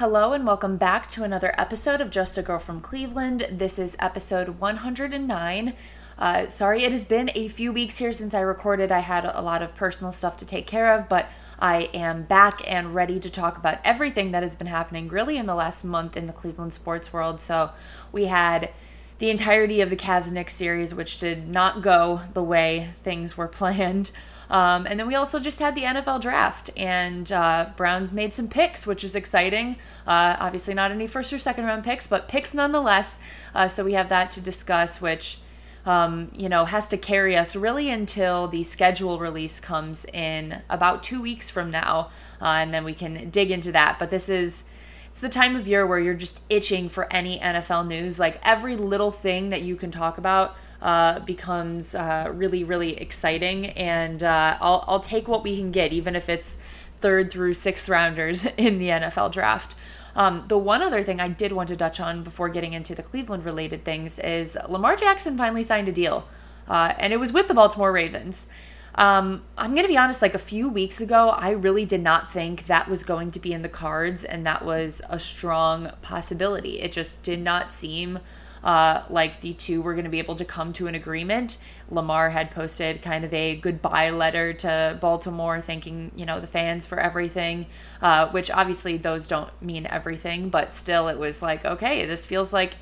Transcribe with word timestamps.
Hello, 0.00 0.32
and 0.32 0.46
welcome 0.46 0.78
back 0.78 1.10
to 1.10 1.24
another 1.24 1.54
episode 1.58 2.00
of 2.00 2.10
Just 2.10 2.38
a 2.38 2.42
Girl 2.42 2.58
from 2.58 2.80
Cleveland. 2.80 3.46
This 3.50 3.78
is 3.78 3.98
episode 4.00 4.58
109. 4.58 5.74
Uh, 6.16 6.48
sorry, 6.48 6.84
it 6.84 6.90
has 6.90 7.04
been 7.04 7.30
a 7.34 7.48
few 7.48 7.70
weeks 7.70 7.98
here 7.98 8.14
since 8.14 8.32
I 8.32 8.40
recorded. 8.40 8.90
I 8.90 9.00
had 9.00 9.26
a 9.26 9.42
lot 9.42 9.60
of 9.60 9.76
personal 9.76 10.10
stuff 10.10 10.38
to 10.38 10.46
take 10.46 10.66
care 10.66 10.94
of, 10.94 11.06
but 11.10 11.28
I 11.58 11.90
am 11.92 12.22
back 12.22 12.62
and 12.66 12.94
ready 12.94 13.20
to 13.20 13.28
talk 13.28 13.58
about 13.58 13.78
everything 13.84 14.30
that 14.30 14.42
has 14.42 14.56
been 14.56 14.68
happening 14.68 15.08
really 15.08 15.36
in 15.36 15.44
the 15.44 15.54
last 15.54 15.84
month 15.84 16.16
in 16.16 16.26
the 16.26 16.32
Cleveland 16.32 16.72
sports 16.72 17.12
world. 17.12 17.38
So, 17.38 17.72
we 18.10 18.24
had 18.24 18.70
the 19.18 19.28
entirety 19.28 19.82
of 19.82 19.90
the 19.90 19.96
Cavs 19.96 20.32
Knicks 20.32 20.54
series, 20.54 20.94
which 20.94 21.18
did 21.18 21.46
not 21.46 21.82
go 21.82 22.22
the 22.32 22.42
way 22.42 22.88
things 22.94 23.36
were 23.36 23.48
planned. 23.58 24.12
Um, 24.50 24.84
and 24.86 24.98
then 24.98 25.06
we 25.06 25.14
also 25.14 25.38
just 25.38 25.60
had 25.60 25.76
the 25.76 25.82
NFL 25.82 26.20
draft, 26.20 26.70
and 26.76 27.30
uh, 27.30 27.70
Browns 27.76 28.12
made 28.12 28.34
some 28.34 28.48
picks, 28.48 28.84
which 28.84 29.04
is 29.04 29.14
exciting. 29.14 29.76
Uh, 30.06 30.36
obviously, 30.40 30.74
not 30.74 30.90
any 30.90 31.06
first 31.06 31.32
or 31.32 31.38
second 31.38 31.64
round 31.66 31.84
picks, 31.84 32.08
but 32.08 32.26
picks 32.26 32.52
nonetheless. 32.52 33.20
Uh, 33.54 33.68
so 33.68 33.84
we 33.84 33.92
have 33.92 34.08
that 34.08 34.32
to 34.32 34.40
discuss, 34.40 35.00
which 35.00 35.38
um, 35.86 36.32
you 36.34 36.48
know 36.48 36.64
has 36.64 36.88
to 36.88 36.96
carry 36.96 37.36
us 37.36 37.54
really 37.54 37.90
until 37.90 38.48
the 38.48 38.64
schedule 38.64 39.20
release 39.20 39.60
comes 39.60 40.04
in 40.06 40.62
about 40.68 41.04
two 41.04 41.22
weeks 41.22 41.48
from 41.48 41.70
now, 41.70 42.10
uh, 42.42 42.46
and 42.46 42.74
then 42.74 42.82
we 42.82 42.92
can 42.92 43.30
dig 43.30 43.52
into 43.52 43.70
that. 43.70 44.00
But 44.00 44.10
this 44.10 44.28
is 44.28 44.64
it's 45.12 45.20
the 45.20 45.28
time 45.28 45.54
of 45.54 45.68
year 45.68 45.86
where 45.86 46.00
you're 46.00 46.14
just 46.14 46.40
itching 46.50 46.88
for 46.88 47.12
any 47.12 47.38
NFL 47.38 47.86
news. 47.86 48.18
Like 48.18 48.40
every 48.42 48.76
little 48.76 49.12
thing 49.12 49.50
that 49.50 49.62
you 49.62 49.76
can 49.76 49.92
talk 49.92 50.18
about 50.18 50.56
uh, 50.82 51.20
becomes 51.20 51.94
uh, 51.94 52.30
really, 52.32 52.64
really 52.64 52.96
exciting. 52.98 53.66
And 53.66 54.22
uh, 54.22 54.56
I'll, 54.60 54.84
I'll 54.88 55.00
take 55.00 55.28
what 55.28 55.42
we 55.42 55.56
can 55.56 55.70
get, 55.70 55.92
even 55.92 56.16
if 56.16 56.28
it's 56.28 56.58
third 56.96 57.32
through 57.32 57.54
sixth 57.54 57.88
rounders 57.88 58.44
in 58.56 58.78
the 58.78 58.88
NFL 58.88 59.32
draft. 59.32 59.74
Um, 60.16 60.44
the 60.48 60.58
one 60.58 60.82
other 60.82 61.02
thing 61.02 61.20
I 61.20 61.28
did 61.28 61.52
want 61.52 61.68
to 61.68 61.76
touch 61.76 62.00
on 62.00 62.24
before 62.24 62.48
getting 62.48 62.72
into 62.72 62.94
the 62.94 63.02
Cleveland 63.02 63.44
related 63.44 63.84
things 63.84 64.18
is 64.18 64.58
Lamar 64.68 64.96
Jackson 64.96 65.36
finally 65.36 65.62
signed 65.62 65.88
a 65.88 65.92
deal, 65.92 66.26
uh, 66.68 66.94
and 66.98 67.12
it 67.12 67.18
was 67.18 67.32
with 67.32 67.46
the 67.46 67.54
Baltimore 67.54 67.92
Ravens. 67.92 68.48
Um, 68.96 69.44
I'm 69.56 69.70
going 69.70 69.84
to 69.84 69.88
be 69.88 69.96
honest, 69.96 70.20
like 70.20 70.34
a 70.34 70.38
few 70.38 70.68
weeks 70.68 71.00
ago, 71.00 71.30
I 71.30 71.50
really 71.50 71.84
did 71.84 72.02
not 72.02 72.32
think 72.32 72.66
that 72.66 72.88
was 72.88 73.02
going 73.02 73.30
to 73.30 73.38
be 73.38 73.52
in 73.52 73.62
the 73.62 73.68
cards 73.68 74.24
and 74.24 74.44
that 74.44 74.64
was 74.64 75.00
a 75.08 75.20
strong 75.20 75.92
possibility. 76.02 76.80
It 76.80 76.92
just 76.92 77.22
did 77.22 77.40
not 77.40 77.70
seem 77.70 78.18
uh, 78.62 79.02
like 79.08 79.40
the 79.40 79.54
two 79.54 79.82
were 79.82 79.94
going 79.94 80.04
to 80.04 80.10
be 80.10 80.18
able 80.18 80.36
to 80.36 80.44
come 80.44 80.72
to 80.74 80.86
an 80.86 80.94
agreement. 80.94 81.58
Lamar 81.90 82.30
had 82.30 82.50
posted 82.50 83.02
kind 83.02 83.24
of 83.24 83.32
a 83.32 83.56
goodbye 83.56 84.10
letter 84.10 84.52
to 84.52 84.98
Baltimore, 85.00 85.60
thanking 85.60 86.12
you 86.14 86.26
know 86.26 86.40
the 86.40 86.46
fans 86.46 86.86
for 86.86 86.98
everything, 87.00 87.66
uh, 88.02 88.28
which 88.28 88.50
obviously 88.50 88.96
those 88.96 89.26
don't 89.26 89.50
mean 89.62 89.86
everything, 89.86 90.50
but 90.50 90.74
still 90.74 91.08
it 91.08 91.18
was 91.18 91.42
like 91.42 91.64
okay, 91.64 92.06
this 92.06 92.26
feels 92.26 92.52
like 92.52 92.74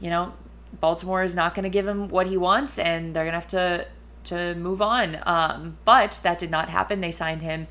you 0.00 0.10
know 0.10 0.32
Baltimore 0.80 1.22
is 1.22 1.34
not 1.34 1.54
going 1.54 1.64
to 1.64 1.70
give 1.70 1.86
him 1.86 2.08
what 2.08 2.26
he 2.26 2.36
wants, 2.36 2.78
and 2.78 3.14
they're 3.14 3.24
going 3.24 3.32
to 3.32 3.40
have 3.40 3.48
to 3.48 3.86
to 4.24 4.54
move 4.54 4.80
on. 4.80 5.18
Um, 5.24 5.78
but 5.84 6.20
that 6.22 6.38
did 6.38 6.50
not 6.50 6.68
happen. 6.68 7.00
They 7.00 7.12
signed 7.12 7.42
him 7.42 7.66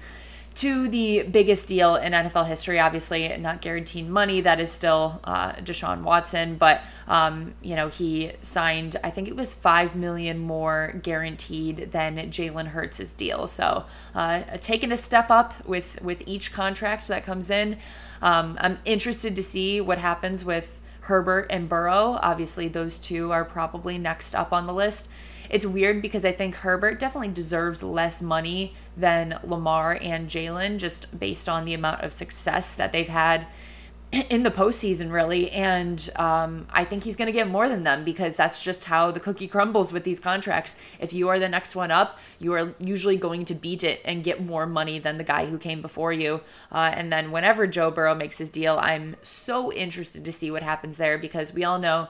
to 0.56 0.88
the 0.90 1.24
biggest 1.24 1.68
deal 1.68 1.96
in 1.96 2.12
NFL 2.12 2.48
history. 2.48 2.80
Obviously, 2.80 3.36
not 3.38 3.62
guaranteed 3.62 4.10
money. 4.10 4.42
That 4.42 4.60
is 4.60 4.72
still 4.72 5.22
uh, 5.24 5.54
Deshaun 5.54 6.04
Watson, 6.04 6.56
but 6.56 6.82
um, 7.08 7.54
you 7.62 7.76
know 7.76 7.88
he 7.88 8.34
signed. 8.42 8.98
I 9.04 9.12
think 9.12 9.28
it 9.28 9.36
was 9.36 9.54
five 9.54 9.96
million 9.96 10.40
more 10.40 11.00
guaranteed 11.02 11.92
than 11.92 12.18
Jalen 12.18 12.68
Hurts' 12.68 13.14
deal. 13.14 13.48
So 13.48 13.86
uh, 14.14 14.44
taking 14.60 14.92
a 14.92 14.98
step 14.98 15.30
up 15.30 15.66
with 15.66 16.02
with 16.02 16.24
each 16.26 16.52
contract 16.52 17.08
that 17.08 17.26
comes 17.26 17.50
in. 17.50 17.78
Um, 18.22 18.58
I'm 18.60 18.80
interested 18.86 19.36
to 19.38 19.44
see 19.44 19.82
what 19.82 19.98
happens 19.98 20.46
with 20.46 20.80
Herbert 21.02 21.48
and 21.50 21.68
Burrow. 21.68 22.20
Obviously, 22.22 22.68
those 22.68 22.98
two 22.98 23.32
are 23.32 23.46
probably 23.46 23.98
next 23.98 24.36
up 24.36 24.54
on 24.54 24.68
the 24.68 24.74
list 24.74 25.08
it's 25.52 25.66
weird 25.66 26.02
because 26.02 26.24
I 26.24 26.32
think 26.32 26.56
Herbert 26.56 26.98
definitely 26.98 27.34
deserves 27.34 27.84
less 27.84 28.22
money 28.22 28.74
than 28.96 29.38
Lamar 29.44 30.00
and 30.02 30.30
Jalen 30.30 30.78
just 30.78 31.20
based 31.20 31.50
on 31.50 31.66
the 31.66 31.74
amount 31.74 32.02
of 32.02 32.14
success 32.14 32.74
that 32.74 32.94
they've 32.94 33.08
had 33.10 33.48
in 34.30 34.44
the 34.44 34.50
postseason, 34.50 35.12
really. 35.12 35.52
And 35.52 36.10
um, 36.16 36.68
I 36.72 36.86
think 36.86 37.04
he's 37.04 37.18
going 37.18 37.26
to 37.26 37.34
get 37.34 37.50
more 37.50 37.68
than 37.68 37.84
them 37.84 38.06
because 38.06 38.38
that's 38.38 38.64
just 38.64 38.86
how 38.86 39.12
the 39.12 39.20
cookie 39.20 39.50
crumbles 39.50 39.92
with 39.92 40.06
these 40.06 40.22
contracts. 40.22 40.78
If 41.02 41.12
you 41.12 41.28
are 41.28 41.38
the 41.38 41.50
next 41.50 41.76
one 41.76 41.92
up, 41.92 42.18
you 42.40 42.54
are 42.54 42.74
usually 42.80 43.18
going 43.18 43.44
to 43.44 43.54
beat 43.54 43.84
it 43.84 44.00
and 44.06 44.24
get 44.24 44.42
more 44.42 44.66
money 44.66 45.00
than 45.00 45.18
the 45.18 45.24
guy 45.26 45.48
who 45.48 45.58
came 45.58 45.82
before 45.82 46.14
you. 46.14 46.40
Uh, 46.72 46.92
and 46.96 47.12
then 47.12 47.30
whenever 47.30 47.68
Joe 47.68 47.92
Burrow 47.92 48.16
makes 48.16 48.38
his 48.38 48.50
deal, 48.50 48.80
I'm 48.82 49.18
so 49.22 49.70
interested 49.74 50.24
to 50.24 50.32
see 50.32 50.50
what 50.50 50.64
happens 50.64 50.96
there 50.96 51.18
because 51.18 51.54
we 51.54 51.66
all 51.66 51.78
know 51.78 52.08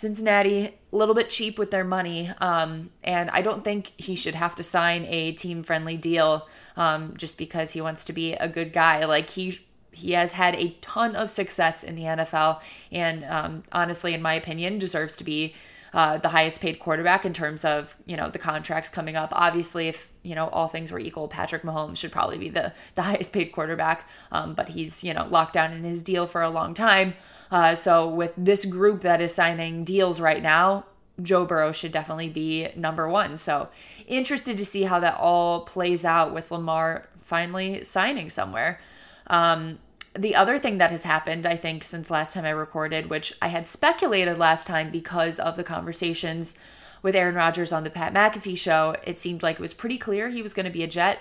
Cincinnati, 0.00 0.78
a 0.92 0.96
little 0.96 1.14
bit 1.14 1.28
cheap 1.28 1.58
with 1.58 1.70
their 1.70 1.84
money. 1.84 2.32
Um, 2.38 2.88
and 3.04 3.28
I 3.30 3.42
don't 3.42 3.62
think 3.62 3.92
he 3.98 4.16
should 4.16 4.34
have 4.34 4.54
to 4.54 4.62
sign 4.62 5.04
a 5.04 5.32
team 5.32 5.62
friendly 5.62 5.98
deal 5.98 6.48
um, 6.74 7.14
just 7.18 7.36
because 7.36 7.72
he 7.72 7.82
wants 7.82 8.06
to 8.06 8.14
be 8.14 8.32
a 8.32 8.48
good 8.48 8.72
guy. 8.72 9.04
Like 9.04 9.28
he 9.30 9.60
he 9.92 10.12
has 10.12 10.32
had 10.32 10.54
a 10.54 10.70
ton 10.80 11.14
of 11.16 11.30
success 11.30 11.82
in 11.82 11.96
the 11.96 12.04
NFL, 12.04 12.60
and 12.90 13.24
um, 13.24 13.64
honestly, 13.72 14.14
in 14.14 14.22
my 14.22 14.34
opinion, 14.34 14.78
deserves 14.78 15.16
to 15.16 15.24
be 15.24 15.54
uh, 15.92 16.18
the 16.18 16.28
highest 16.28 16.60
paid 16.60 16.78
quarterback 16.78 17.24
in 17.24 17.32
terms 17.32 17.64
of 17.64 17.96
you 18.06 18.16
know 18.16 18.28
the 18.28 18.38
contracts 18.38 18.88
coming 18.88 19.16
up. 19.16 19.30
Obviously, 19.32 19.88
if 19.88 20.10
you 20.22 20.34
know 20.34 20.48
all 20.48 20.68
things 20.68 20.92
were 20.92 20.98
equal, 20.98 21.28
Patrick 21.28 21.62
Mahomes 21.62 21.96
should 21.98 22.12
probably 22.12 22.38
be 22.38 22.48
the 22.48 22.72
the 22.94 23.02
highest 23.02 23.32
paid 23.32 23.46
quarterback. 23.46 24.08
Um, 24.30 24.54
but 24.54 24.70
he's 24.70 25.02
you 25.02 25.14
know 25.14 25.26
locked 25.28 25.54
down 25.54 25.72
in 25.72 25.84
his 25.84 26.02
deal 26.02 26.26
for 26.26 26.42
a 26.42 26.50
long 26.50 26.74
time. 26.74 27.14
Uh, 27.50 27.74
so 27.74 28.08
with 28.08 28.34
this 28.36 28.64
group 28.64 29.00
that 29.00 29.20
is 29.20 29.34
signing 29.34 29.82
deals 29.82 30.20
right 30.20 30.42
now, 30.42 30.84
Joe 31.20 31.44
Burrow 31.44 31.72
should 31.72 31.92
definitely 31.92 32.28
be 32.28 32.68
number 32.76 33.08
one. 33.08 33.36
So 33.36 33.68
interested 34.06 34.56
to 34.58 34.64
see 34.64 34.84
how 34.84 35.00
that 35.00 35.18
all 35.18 35.62
plays 35.62 36.04
out 36.04 36.32
with 36.32 36.50
Lamar 36.50 37.08
finally 37.18 37.82
signing 37.84 38.30
somewhere. 38.30 38.80
Um, 39.26 39.78
the 40.18 40.34
other 40.34 40.58
thing 40.58 40.78
that 40.78 40.90
has 40.90 41.04
happened, 41.04 41.46
I 41.46 41.56
think, 41.56 41.84
since 41.84 42.10
last 42.10 42.34
time 42.34 42.44
I 42.44 42.50
recorded, 42.50 43.08
which 43.08 43.32
I 43.40 43.48
had 43.48 43.68
speculated 43.68 44.38
last 44.38 44.66
time 44.66 44.90
because 44.90 45.38
of 45.38 45.56
the 45.56 45.64
conversations 45.64 46.58
with 47.02 47.16
Aaron 47.16 47.34
Rodgers 47.34 47.72
on 47.72 47.84
the 47.84 47.90
Pat 47.90 48.12
McAfee 48.12 48.58
show, 48.58 48.96
it 49.04 49.18
seemed 49.18 49.42
like 49.42 49.56
it 49.56 49.62
was 49.62 49.72
pretty 49.72 49.98
clear 49.98 50.28
he 50.28 50.42
was 50.42 50.52
going 50.52 50.66
to 50.66 50.72
be 50.72 50.82
a 50.82 50.88
Jet. 50.88 51.20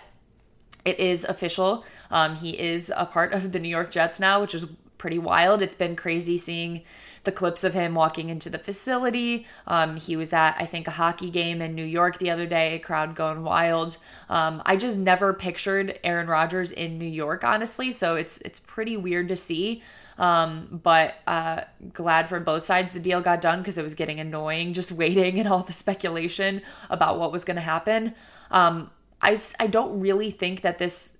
It 0.85 0.99
is 0.99 1.23
official. 1.23 1.85
Um, 2.09 2.35
he 2.35 2.59
is 2.59 2.91
a 2.95 3.05
part 3.05 3.33
of 3.33 3.51
the 3.51 3.59
New 3.59 3.69
York 3.69 3.91
Jets 3.91 4.19
now, 4.19 4.41
which 4.41 4.55
is 4.55 4.66
pretty 4.99 5.17
wild. 5.17 5.63
It's 5.63 5.75
been 5.75 5.95
crazy 5.95 6.37
seeing 6.37 6.83
the 7.23 7.31
clips 7.31 7.63
of 7.63 7.73
him 7.73 7.95
walking 7.95 8.29
into 8.29 8.49
the 8.49 8.59
facility. 8.59 9.47
Um, 9.65 9.95
he 9.95 10.15
was 10.15 10.31
at, 10.31 10.55
I 10.59 10.65
think, 10.65 10.87
a 10.87 10.91
hockey 10.91 11.31
game 11.31 11.61
in 11.61 11.73
New 11.73 11.83
York 11.83 12.19
the 12.19 12.29
other 12.29 12.45
day, 12.45 12.79
crowd 12.79 13.15
going 13.15 13.43
wild. 13.43 13.97
Um, 14.29 14.61
I 14.65 14.75
just 14.75 14.97
never 14.97 15.33
pictured 15.33 15.99
Aaron 16.03 16.27
Rodgers 16.27 16.71
in 16.71 16.99
New 16.99 17.09
York, 17.09 17.43
honestly. 17.43 17.91
So 17.91 18.15
it's 18.15 18.37
it's 18.39 18.59
pretty 18.59 18.95
weird 18.95 19.27
to 19.29 19.35
see. 19.35 19.81
Um, 20.19 20.81
but 20.83 21.16
uh, 21.25 21.61
glad 21.93 22.27
for 22.27 22.41
both 22.41 22.63
sides 22.63 22.91
the 22.91 22.99
deal 22.99 23.21
got 23.21 23.39
done 23.39 23.59
because 23.59 23.77
it 23.77 23.83
was 23.83 23.93
getting 23.93 24.19
annoying 24.19 24.73
just 24.73 24.91
waiting 25.03 25.39
and 25.39 25.47
all 25.47 25.63
the 25.63 25.73
speculation 25.73 26.61
about 26.89 27.17
what 27.17 27.31
was 27.31 27.45
going 27.45 27.55
to 27.55 27.61
happen. 27.61 28.13
Um, 28.51 28.91
I, 29.21 29.37
I 29.59 29.67
don't 29.67 29.99
really 29.99 30.31
think 30.31 30.61
that 30.61 30.77
this 30.77 31.19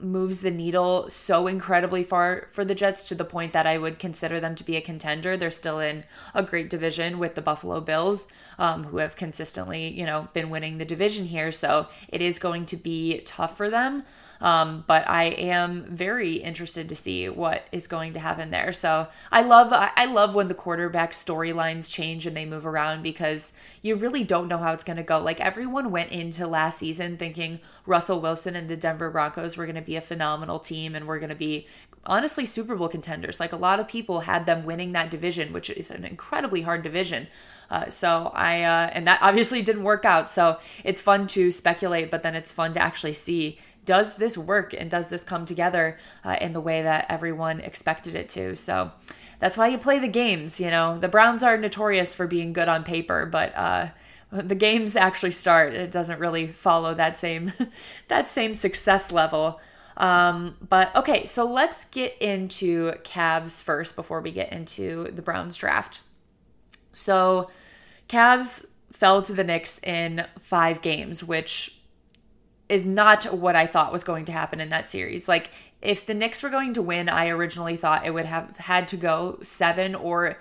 moves 0.00 0.40
the 0.40 0.50
needle 0.50 1.08
so 1.08 1.46
incredibly 1.46 2.02
far 2.02 2.48
for 2.50 2.64
the 2.64 2.74
Jets 2.74 3.08
to 3.08 3.14
the 3.14 3.24
point 3.24 3.52
that 3.52 3.66
I 3.66 3.78
would 3.78 3.98
consider 3.98 4.40
them 4.40 4.54
to 4.56 4.64
be 4.64 4.76
a 4.76 4.80
contender. 4.80 5.36
They're 5.36 5.50
still 5.50 5.78
in 5.78 6.04
a 6.34 6.42
great 6.42 6.68
division 6.68 7.18
with 7.18 7.34
the 7.34 7.42
Buffalo 7.42 7.80
Bills, 7.80 8.26
um, 8.58 8.84
who 8.84 8.98
have 8.98 9.16
consistently, 9.16 9.88
you 9.88 10.04
know, 10.04 10.28
been 10.32 10.50
winning 10.50 10.78
the 10.78 10.84
division 10.84 11.26
here. 11.26 11.52
So 11.52 11.88
it 12.08 12.20
is 12.20 12.38
going 12.38 12.66
to 12.66 12.76
be 12.76 13.20
tough 13.24 13.56
for 13.56 13.70
them. 13.70 14.04
Um, 14.40 14.84
but 14.86 15.08
I 15.08 15.24
am 15.24 15.84
very 15.88 16.34
interested 16.36 16.88
to 16.88 16.96
see 16.96 17.28
what 17.28 17.66
is 17.72 17.86
going 17.86 18.12
to 18.14 18.20
happen 18.20 18.50
there. 18.50 18.72
So 18.72 19.08
I 19.30 19.42
love 19.42 19.68
I 19.72 20.04
love 20.06 20.34
when 20.34 20.48
the 20.48 20.54
quarterback 20.54 21.12
storylines 21.12 21.90
change 21.90 22.26
and 22.26 22.36
they 22.36 22.44
move 22.44 22.66
around 22.66 23.02
because 23.02 23.52
you 23.82 23.96
really 23.96 24.24
don't 24.24 24.48
know 24.48 24.58
how 24.58 24.72
it's 24.72 24.84
going 24.84 24.96
to 24.96 25.02
go. 25.02 25.18
Like 25.18 25.40
everyone 25.40 25.90
went 25.90 26.10
into 26.10 26.46
last 26.46 26.78
season 26.78 27.16
thinking 27.16 27.60
Russell 27.86 28.20
Wilson 28.20 28.56
and 28.56 28.68
the 28.68 28.76
Denver 28.76 29.10
Broncos 29.10 29.56
were 29.56 29.66
going 29.66 29.76
to 29.76 29.82
be 29.82 29.96
a 29.96 30.00
phenomenal 30.00 30.58
team 30.58 30.94
and 30.94 31.06
we're 31.06 31.18
going 31.18 31.28
to 31.30 31.34
be 31.34 31.66
honestly 32.06 32.46
Super 32.46 32.76
Bowl 32.76 32.88
contenders. 32.88 33.40
Like 33.40 33.52
a 33.52 33.56
lot 33.56 33.80
of 33.80 33.88
people 33.88 34.20
had 34.20 34.46
them 34.46 34.64
winning 34.64 34.92
that 34.92 35.10
division, 35.10 35.52
which 35.52 35.70
is 35.70 35.90
an 35.90 36.04
incredibly 36.04 36.62
hard 36.62 36.82
division. 36.82 37.28
Uh, 37.70 37.88
so 37.88 38.30
I 38.34 38.62
uh, 38.62 38.90
and 38.92 39.06
that 39.06 39.20
obviously 39.22 39.62
didn't 39.62 39.84
work 39.84 40.04
out. 40.04 40.30
So 40.30 40.58
it's 40.82 41.00
fun 41.00 41.26
to 41.28 41.50
speculate, 41.50 42.10
but 42.10 42.22
then 42.22 42.34
it's 42.34 42.52
fun 42.52 42.74
to 42.74 42.80
actually 42.80 43.14
see 43.14 43.58
does 43.84 44.16
this 44.16 44.36
work 44.36 44.72
and 44.72 44.90
does 44.90 45.08
this 45.08 45.24
come 45.24 45.46
together 45.46 45.98
uh, 46.24 46.36
in 46.40 46.52
the 46.52 46.60
way 46.60 46.82
that 46.82 47.06
everyone 47.08 47.60
expected 47.60 48.14
it 48.14 48.28
to? 48.30 48.56
So 48.56 48.92
that's 49.40 49.58
why 49.58 49.68
you 49.68 49.78
play 49.78 49.98
the 49.98 50.08
games. 50.08 50.60
You 50.60 50.70
know, 50.70 50.98
the 50.98 51.08
Browns 51.08 51.42
are 51.42 51.56
notorious 51.56 52.14
for 52.14 52.26
being 52.26 52.52
good 52.52 52.68
on 52.68 52.84
paper, 52.84 53.26
but 53.26 53.54
uh, 53.56 53.88
the 54.32 54.54
games 54.54 54.96
actually 54.96 55.32
start, 55.32 55.74
it 55.74 55.90
doesn't 55.90 56.18
really 56.18 56.46
follow 56.46 56.94
that 56.94 57.16
same 57.16 57.52
that 58.08 58.28
same 58.28 58.54
success 58.54 59.12
level. 59.12 59.60
Um, 59.96 60.56
but 60.68 60.94
okay, 60.96 61.24
so 61.26 61.44
let's 61.44 61.84
get 61.84 62.16
into 62.18 62.92
Cavs 63.04 63.62
first 63.62 63.94
before 63.94 64.20
we 64.20 64.32
get 64.32 64.52
into 64.52 65.10
the 65.12 65.22
Browns 65.22 65.56
draft. 65.56 66.00
So, 66.92 67.48
Cavs 68.08 68.66
fell 68.92 69.22
to 69.22 69.32
the 69.32 69.44
Knicks 69.44 69.80
in 69.84 70.26
five 70.40 70.82
games, 70.82 71.22
which 71.22 71.80
is 72.68 72.86
not 72.86 73.32
what 73.34 73.56
I 73.56 73.66
thought 73.66 73.92
was 73.92 74.04
going 74.04 74.24
to 74.26 74.32
happen 74.32 74.60
in 74.60 74.70
that 74.70 74.88
series. 74.88 75.28
Like, 75.28 75.50
if 75.82 76.06
the 76.06 76.14
Knicks 76.14 76.42
were 76.42 76.48
going 76.48 76.72
to 76.74 76.82
win, 76.82 77.08
I 77.08 77.28
originally 77.28 77.76
thought 77.76 78.06
it 78.06 78.14
would 78.14 78.24
have 78.26 78.56
had 78.56 78.88
to 78.88 78.96
go 78.96 79.38
seven 79.42 79.94
or 79.94 80.38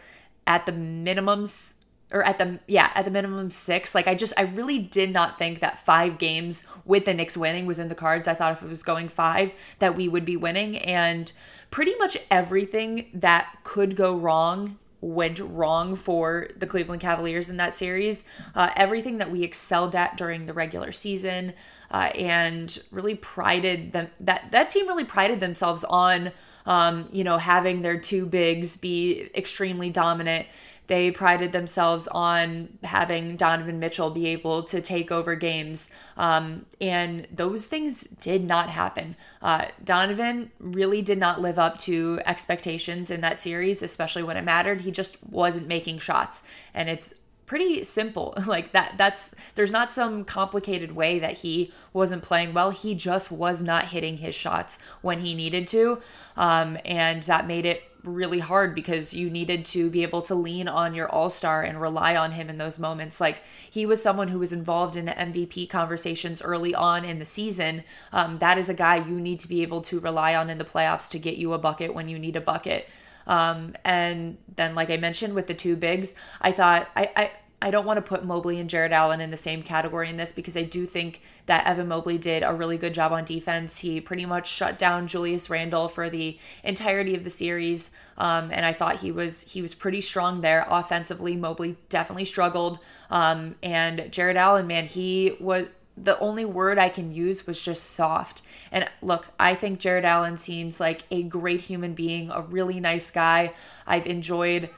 at 0.48 0.66
the 0.66 0.72
minimums 0.72 1.74
or 2.12 2.24
at 2.24 2.38
the 2.38 2.60
yeah 2.68 2.92
at 2.96 3.06
the 3.06 3.12
minimum 3.12 3.50
six. 3.50 3.94
Like 3.94 4.08
i 4.08 4.16
just 4.16 4.34
i 4.38 4.44
really 4.44 4.80
did 4.80 5.12
not 5.12 5.38
think 5.38 5.60
that 5.60 5.84
five 5.84 6.18
games 6.18 6.66
with 6.86 7.06
the 7.06 7.14
knicks 7.14 7.36
winning 7.36 7.66
was 7.66 7.80
in 7.80 7.90
the 7.90 7.96
cards. 7.96 8.28
I 8.28 8.36
thought 8.36 8.54
if 8.54 8.64
it 8.64 8.70
was 8.70 8.84
going 8.84 9.10
five 9.10 9.54
that 9.80 9.96
we 9.96 10.08
would 10.08 10.24
be 10.24 10.38
winning. 10.38 10.78
And 10.78 11.32
pretty 11.72 11.96
much 11.96 12.18
everything 12.30 13.10
that 13.14 13.58
could 13.64 13.96
go 13.96 14.16
wrong 14.16 14.78
went 15.02 15.40
wrong 15.40 15.98
for 15.98 16.48
the 16.56 16.68
cleveland 16.68 17.02
cavaliers 17.02 17.50
in 17.50 17.58
that 17.58 17.76
series. 17.76 18.24
Uh, 18.56 18.70
everything 18.76 19.18
that 19.18 19.32
we 19.32 19.44
excelled 19.44 19.96
at 19.96 20.16
during 20.16 20.46
the 20.46 20.54
regular 20.54 20.94
season 20.94 21.54
uh, 21.94 22.10
and 22.16 22.80
really 22.92 23.16
prided 23.16 23.94
them 23.94 24.10
that 24.20 24.52
that 24.52 24.70
team 24.70 24.88
really 24.88 25.06
prided 25.06 25.40
themselves 25.40 25.86
on 25.86 26.32
um, 26.66 27.08
you 27.12 27.24
know 27.24 27.38
having 27.38 27.84
their 27.84 27.98
two 27.98 28.26
bigs 28.26 28.76
be 28.76 29.30
extremely 29.36 29.90
dominant 29.90 30.48
they 30.88 31.12
prided 31.12 31.54
themselves 31.54 32.08
on 32.10 32.78
having 32.84 33.38
Donovan 33.38 33.80
Mitchell 33.80 34.10
be 34.10 34.28
able 34.28 34.64
to 34.64 34.82
take 34.82 35.12
over 35.12 35.36
games. 35.36 35.92
Um, 36.18 36.66
and 36.82 37.26
those 37.32 37.68
things 37.68 38.02
did 38.02 38.44
not 38.44 38.70
happen. 38.70 39.16
Uh, 39.42 39.68
Donovan 39.84 40.52
really 40.60 41.02
did 41.02 41.18
not 41.18 41.42
live 41.42 41.58
up 41.58 41.78
to 41.80 42.20
expectations 42.26 43.10
in 43.10 43.22
that 43.22 43.40
series, 43.40 43.82
especially 43.82 44.24
when 44.24 44.36
it 44.36 44.44
mattered. 44.44 44.82
He 44.82 44.92
just 44.92 45.18
wasn't 45.24 45.68
making 45.68 46.00
shots. 46.00 46.44
And 46.74 46.90
it's 46.90 47.16
pretty 47.46 47.84
simple. 47.84 48.34
Like 48.54 48.72
that 48.74 48.96
that's 48.98 49.34
there's 49.56 49.72
not 49.72 49.92
some 49.92 50.26
complicated 50.26 50.92
way 50.92 51.18
that 51.18 51.40
he 51.40 51.72
wasn't 51.92 52.22
playing 52.22 52.54
well. 52.54 52.70
He 52.70 52.94
just 52.94 53.32
was 53.32 53.64
not 53.64 53.86
hitting 53.86 54.18
his 54.18 54.36
shots 54.36 54.78
when 55.02 55.22
he 55.22 55.34
needed 55.34 55.68
to. 55.70 56.02
Um, 56.38 56.78
and 56.86 57.24
that 57.24 57.48
made 57.48 57.66
it 57.66 57.84
really 58.04 58.40
hard 58.40 58.76
because 58.76 59.14
you 59.14 59.30
needed 59.30 59.64
to 59.64 59.90
be 59.90 60.04
able 60.04 60.22
to 60.24 60.36
lean 60.36 60.68
on 60.68 60.94
your 60.94 61.10
all-star 61.10 61.64
and 61.64 61.80
rely 61.80 62.16
on 62.16 62.34
him 62.34 62.50
in 62.50 62.58
those 62.58 62.78
moments. 62.78 63.22
Like 63.22 63.38
he 63.70 63.86
was 63.86 64.04
someone 64.04 64.28
who 64.28 64.40
was 64.40 64.52
involved 64.52 64.96
in 64.96 65.06
the 65.06 65.14
mvp 65.14 65.70
conversations 65.70 66.42
early 66.42 66.76
on 66.76 67.06
in 67.06 67.20
the 67.20 67.26
season. 67.26 67.84
Um, 68.12 68.40
that 68.40 68.58
is 68.58 68.70
a 68.70 68.74
guy 68.74 68.98
you 68.98 69.20
need 69.20 69.40
to 69.40 69.48
be 69.48 69.62
able 69.62 69.82
to 69.84 70.00
rely 70.00 70.36
on 70.36 70.50
in 70.50 70.58
the 70.58 70.66
playoffs 70.66 71.10
to 71.12 71.20
get 71.20 71.38
you 71.38 71.54
a 71.54 71.58
bucket 71.58 71.96
when 71.96 72.10
you 72.10 72.20
need 72.20 72.36
a 72.36 72.42
bucket 72.42 72.88
um, 73.28 73.76
and 73.84 74.38
then, 74.56 74.76
like 74.76 74.90
I 74.90 74.98
mentioned, 74.98 75.34
with 75.34 75.48
the 75.48 75.54
two 75.54 75.76
bigs, 75.76 76.16
I 76.42 76.52
thought 76.52 76.90
I, 76.96 77.10
I 77.16 77.32
I 77.64 77.72
don't 77.72 77.86
want 77.86 77.96
to 77.96 78.02
put 78.02 78.26
Mobley 78.26 78.60
and 78.60 78.70
Jarrett 78.70 78.92
Allen 78.92 79.22
in 79.22 79.32
the 79.32 79.38
same 79.38 79.64
category 79.64 80.10
in 80.10 80.18
this 80.18 80.34
because 80.34 80.58
I 80.58 80.64
do 80.64 80.86
think 80.86 81.22
that 81.46 81.66
Evan 81.66 81.88
Mobley 81.88 82.18
did 82.18 82.44
a 82.44 82.54
really 82.54 82.78
good 82.78 82.94
job 82.94 83.14
on 83.14 83.24
defense. 83.24 83.78
He 83.78 84.02
pretty 84.02 84.26
much 84.26 84.52
shut 84.52 84.78
down 84.78 85.08
Julius 85.08 85.50
Randle 85.50 85.88
for 85.88 86.10
the 86.10 86.38
entirety 86.66 87.16
of 87.16 87.24
the 87.24 87.30
series, 87.30 87.92
um, 88.18 88.52
and 88.52 88.66
I 88.66 88.74
thought 88.74 88.98
he 88.98 89.14
was 89.14 89.44
he 89.44 89.62
was 89.62 89.74
pretty 89.74 90.02
strong 90.02 90.42
there 90.42 90.68
offensively. 90.70 91.38
Mobley 91.38 91.78
definitely 91.88 92.26
struggled, 92.26 92.80
um, 93.10 93.56
and 93.64 94.12
Jarrett 94.12 94.36
Allen, 94.36 94.68
man, 94.68 94.86
he 94.86 95.38
was 95.40 95.68
the 95.96 96.18
only 96.20 96.46
word 96.46 96.78
I 96.78 96.90
can 96.90 97.12
use 97.12 97.46
was 97.46 97.64
just 97.64 97.92
soft. 97.92 98.42
And 98.72 98.90
look, 99.02 99.28
I 99.40 99.56
think 99.56 99.80
Jarrett 99.80 100.06
Allen 100.06 100.38
seems 100.38 100.80
like 100.80 101.04
a 101.12 101.24
great 101.24 101.62
human 101.62 101.94
being, 101.94 102.32
a 102.32 102.42
really 102.42 102.80
nice 102.80 103.12
guy. 103.12 103.54
I've 103.86 104.08
enjoyed 104.08 104.70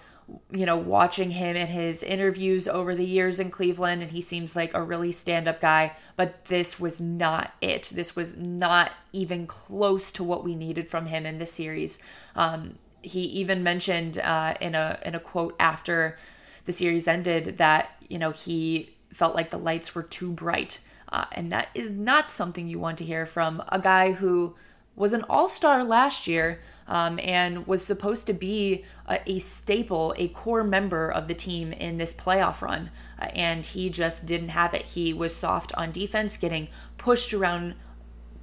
you 0.51 0.65
know, 0.65 0.77
watching 0.77 1.31
him 1.31 1.55
in 1.55 1.67
his 1.67 2.01
interviews 2.01 2.67
over 2.67 2.95
the 2.95 3.05
years 3.05 3.39
in 3.39 3.51
Cleveland, 3.51 4.01
and 4.01 4.11
he 4.11 4.21
seems 4.21 4.55
like 4.55 4.73
a 4.73 4.81
really 4.81 5.11
stand 5.11 5.47
up 5.47 5.61
guy. 5.61 5.95
But 6.15 6.45
this 6.45 6.79
was 6.79 6.99
not 6.99 7.53
it. 7.61 7.91
This 7.93 8.15
was 8.15 8.35
not 8.35 8.91
even 9.13 9.45
close 9.45 10.11
to 10.13 10.23
what 10.23 10.43
we 10.43 10.55
needed 10.55 10.89
from 10.89 11.07
him 11.07 11.25
in 11.25 11.37
this 11.37 11.51
series. 11.51 11.99
Um, 12.35 12.75
he 13.01 13.21
even 13.21 13.61
mentioned 13.61 14.17
uh, 14.17 14.55
in 14.59 14.73
a 14.73 14.99
in 15.05 15.13
a 15.13 15.19
quote 15.19 15.55
after 15.59 16.17
the 16.65 16.71
series 16.71 17.07
ended 17.07 17.59
that 17.59 17.91
you 18.09 18.17
know 18.17 18.31
he 18.31 18.95
felt 19.13 19.35
like 19.35 19.51
the 19.51 19.59
lights 19.59 19.93
were 19.93 20.03
too 20.03 20.31
bright, 20.31 20.79
uh, 21.09 21.25
and 21.31 21.51
that 21.51 21.69
is 21.73 21.91
not 21.91 22.31
something 22.31 22.67
you 22.67 22.79
want 22.79 22.97
to 22.97 23.05
hear 23.05 23.25
from 23.25 23.63
a 23.69 23.79
guy 23.79 24.13
who 24.13 24.55
was 24.95 25.13
an 25.13 25.23
all 25.29 25.49
star 25.49 25.83
last 25.83 26.27
year 26.27 26.61
um, 26.87 27.19
and 27.21 27.67
was 27.67 27.85
supposed 27.85 28.27
to 28.27 28.33
be 28.33 28.85
a, 29.07 29.19
a, 29.29 29.39
staple, 29.39 30.13
a 30.17 30.27
core 30.29 30.63
member 30.63 31.09
of 31.09 31.27
the 31.27 31.33
team 31.33 31.73
in 31.73 31.97
this 31.97 32.13
playoff 32.13 32.61
run. 32.61 32.91
Uh, 33.19 33.25
and 33.33 33.65
he 33.65 33.89
just 33.89 34.25
didn't 34.25 34.49
have 34.49 34.73
it. 34.73 34.83
He 34.83 35.13
was 35.13 35.35
soft 35.35 35.73
on 35.75 35.91
defense, 35.91 36.37
getting 36.37 36.67
pushed 36.97 37.33
around 37.33 37.75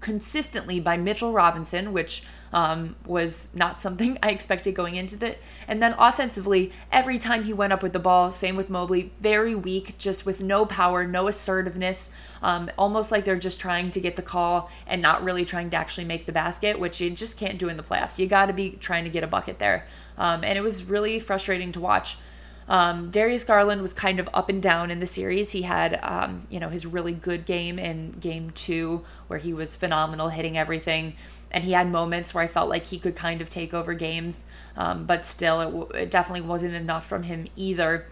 consistently 0.03 0.81
by 0.81 0.99
Mitchell 0.99 1.33
Robinson, 1.33 1.93
which 1.95 2.23
um, 2.53 2.97
was 3.07 3.49
not 3.55 3.81
something 3.81 4.19
I 4.23 4.31
expected 4.31 4.75
going 4.75 4.97
into 4.97 5.25
it. 5.25 5.41
And 5.67 5.83
then 5.83 5.95
offensively, 5.99 6.73
every 6.91 7.19
time 7.19 7.45
he 7.45 7.53
went 7.53 7.73
up 7.73 7.83
with 7.83 7.95
the 7.95 7.99
ball, 7.99 8.31
same 8.31 8.57
with 8.57 8.69
Mobley, 8.69 9.13
very 9.21 9.55
weak, 9.55 9.97
just 9.97 10.27
with 10.27 10.43
no 10.43 10.67
power, 10.67 11.07
no 11.07 11.29
assertiveness, 11.29 12.11
um, 12.43 12.71
almost 12.77 13.11
like 13.11 13.25
they're 13.25 13.37
just 13.37 13.59
trying 13.59 13.91
to 13.93 14.01
get 14.01 14.17
the 14.17 14.23
call 14.23 14.71
and 14.87 15.01
not 15.01 15.25
really 15.25 15.45
trying 15.45 15.71
to 15.71 15.77
actually 15.77 16.05
make 16.05 16.27
the 16.27 16.33
basket, 16.33 16.79
which 16.79 17.01
you 17.01 17.09
just 17.11 17.39
can't 17.39 17.59
do 17.59 17.69
in 17.69 17.77
the 17.77 17.83
playoffs. 17.83 18.19
You 18.19 18.27
got 18.27 18.47
to 18.47 18.53
be 18.53 18.73
trying 18.73 19.05
to 19.05 19.11
get 19.11 19.25
a 19.25 19.29
bucket 19.29 19.59
there. 19.59 19.87
Um, 20.19 20.45
and 20.45 20.59
it 20.59 20.63
was 20.63 20.85
really 20.85 21.19
frustrating 21.21 21.73
to 21.73 21.81
watch. 21.81 22.19
Um, 22.69 23.11
Darius 23.11 23.45
Garland 23.45 23.83
was 23.83 23.93
kind 23.93 24.21
of 24.21 24.29
up 24.33 24.49
and 24.49 24.63
down 24.63 24.91
in 24.91 25.01
the 25.01 25.07
series. 25.07 25.51
He 25.51 25.63
had, 25.63 25.99
um, 26.03 26.47
you 26.49 26.61
know, 26.61 26.69
his 26.69 26.87
really 26.87 27.13
good 27.13 27.45
game 27.45 27.79
in 27.79 28.13
game 28.13 28.51
two 28.51 29.05
where 29.27 29.39
he 29.39 29.53
was 29.53 29.77
phenomenal, 29.77 30.29
hitting 30.29 30.57
everything. 30.57 31.15
And 31.51 31.65
he 31.65 31.73
had 31.73 31.91
moments 31.91 32.33
where 32.33 32.43
I 32.43 32.49
felt 32.49 32.71
like 32.71 32.87
he 32.87 32.99
could 32.99 33.15
kind 33.15 33.43
of 33.43 33.51
take 33.51 33.75
over 33.75 33.93
games, 33.93 34.45
um, 34.77 35.05
but 35.05 35.27
still, 35.27 35.61
it, 35.61 35.65
w- 35.67 35.89
it, 35.89 36.11
definitely 36.11 36.47
wasn't 36.47 36.75
enough 36.75 37.07
from 37.07 37.25
him 37.25 37.47
either. 37.57 38.07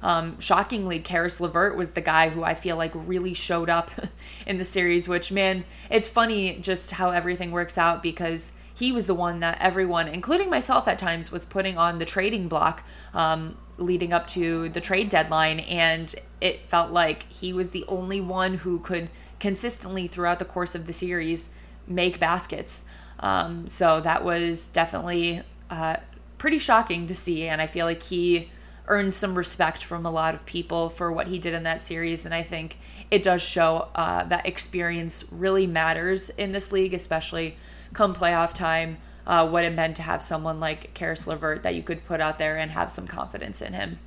Um, 0.00 0.38
shockingly, 0.38 1.00
Caris 1.00 1.40
LeVert 1.40 1.76
was 1.76 1.92
the 1.92 2.00
guy 2.00 2.28
who 2.28 2.44
I 2.44 2.54
feel 2.54 2.76
like 2.76 2.92
really 2.94 3.34
showed 3.34 3.68
up 3.68 3.90
in 4.46 4.58
the 4.58 4.64
series, 4.64 5.08
which, 5.08 5.32
man, 5.32 5.64
it's 5.90 6.06
funny 6.06 6.58
just 6.60 6.92
how 6.92 7.10
everything 7.10 7.50
works 7.50 7.76
out 7.76 8.00
because 8.00 8.52
he 8.74 8.90
was 8.90 9.06
the 9.06 9.14
one 9.14 9.40
that 9.40 9.58
everyone, 9.60 10.08
including 10.08 10.50
myself 10.50 10.88
at 10.88 10.98
times, 10.98 11.30
was 11.30 11.44
putting 11.44 11.78
on 11.78 11.98
the 11.98 12.04
trading 12.04 12.48
block 12.48 12.84
um, 13.14 13.56
leading 13.78 14.12
up 14.12 14.26
to 14.28 14.68
the 14.68 14.80
trade 14.80 15.08
deadline. 15.08 15.60
And 15.60 16.12
it 16.40 16.68
felt 16.68 16.90
like 16.90 17.30
he 17.30 17.52
was 17.52 17.70
the 17.70 17.84
only 17.86 18.20
one 18.20 18.54
who 18.54 18.80
could 18.80 19.10
consistently, 19.38 20.08
throughout 20.08 20.40
the 20.40 20.44
course 20.44 20.74
of 20.74 20.86
the 20.86 20.92
series, 20.92 21.50
make 21.86 22.18
baskets. 22.18 22.84
Um, 23.20 23.68
so 23.68 24.00
that 24.00 24.24
was 24.24 24.66
definitely 24.68 25.42
uh, 25.70 25.96
pretty 26.38 26.58
shocking 26.58 27.06
to 27.06 27.14
see. 27.14 27.46
And 27.46 27.62
I 27.62 27.68
feel 27.68 27.86
like 27.86 28.02
he 28.02 28.50
earned 28.88 29.14
some 29.14 29.36
respect 29.36 29.84
from 29.84 30.04
a 30.04 30.10
lot 30.10 30.34
of 30.34 30.44
people 30.46 30.90
for 30.90 31.12
what 31.12 31.28
he 31.28 31.38
did 31.38 31.54
in 31.54 31.62
that 31.62 31.80
series. 31.80 32.24
And 32.24 32.34
I 32.34 32.42
think 32.42 32.78
it 33.10 33.22
does 33.22 33.40
show 33.40 33.88
uh, 33.94 34.24
that 34.24 34.46
experience 34.46 35.24
really 35.30 35.66
matters 35.66 36.28
in 36.30 36.52
this 36.52 36.72
league, 36.72 36.92
especially 36.92 37.56
come 37.94 38.14
playoff 38.14 38.52
time, 38.52 38.98
uh, 39.26 39.48
what 39.48 39.64
it 39.64 39.72
meant 39.72 39.96
to 39.96 40.02
have 40.02 40.22
someone 40.22 40.60
like 40.60 40.92
Caris 40.94 41.26
LeVert 41.26 41.62
that 41.62 41.74
you 41.74 41.82
could 41.82 42.04
put 42.04 42.20
out 42.20 42.38
there 42.38 42.58
and 42.58 42.72
have 42.72 42.90
some 42.90 43.06
confidence 43.06 43.62
in 43.62 43.72
him. 43.72 43.98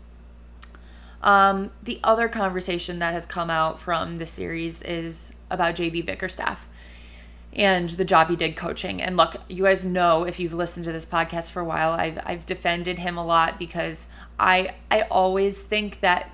Um, 1.24 1.72
the 1.82 2.00
other 2.04 2.28
conversation 2.28 3.00
that 3.00 3.14
has 3.14 3.26
come 3.26 3.50
out 3.50 3.80
from 3.80 4.18
the 4.18 4.26
series 4.28 4.84
is 4.84 5.34
about 5.50 5.76
JB 5.76 6.06
Bickerstaff 6.06 6.68
and 7.54 7.90
the 7.90 8.06
job 8.06 8.30
he 8.30 8.36
did 8.36 8.56
coaching. 8.56 9.02
And 9.02 9.18
look, 9.18 9.38
you 9.50 9.64
guys 9.64 9.84
know 9.84 10.24
if 10.24 10.40
you've 10.40 10.54
listened 10.54 10.86
to 10.86 10.92
this 10.92 11.06
podcast 11.06 11.52
for 11.52 11.60
a 11.60 11.66
while, 11.66 11.92
I've 11.92 12.20
I've 12.24 12.46
defended 12.46 13.00
him 13.00 13.18
a 13.18 13.26
lot 13.26 13.58
because 13.58 14.08
I 14.40 14.76
I 14.92 15.02
always 15.02 15.64
think 15.64 16.02
that 16.02 16.32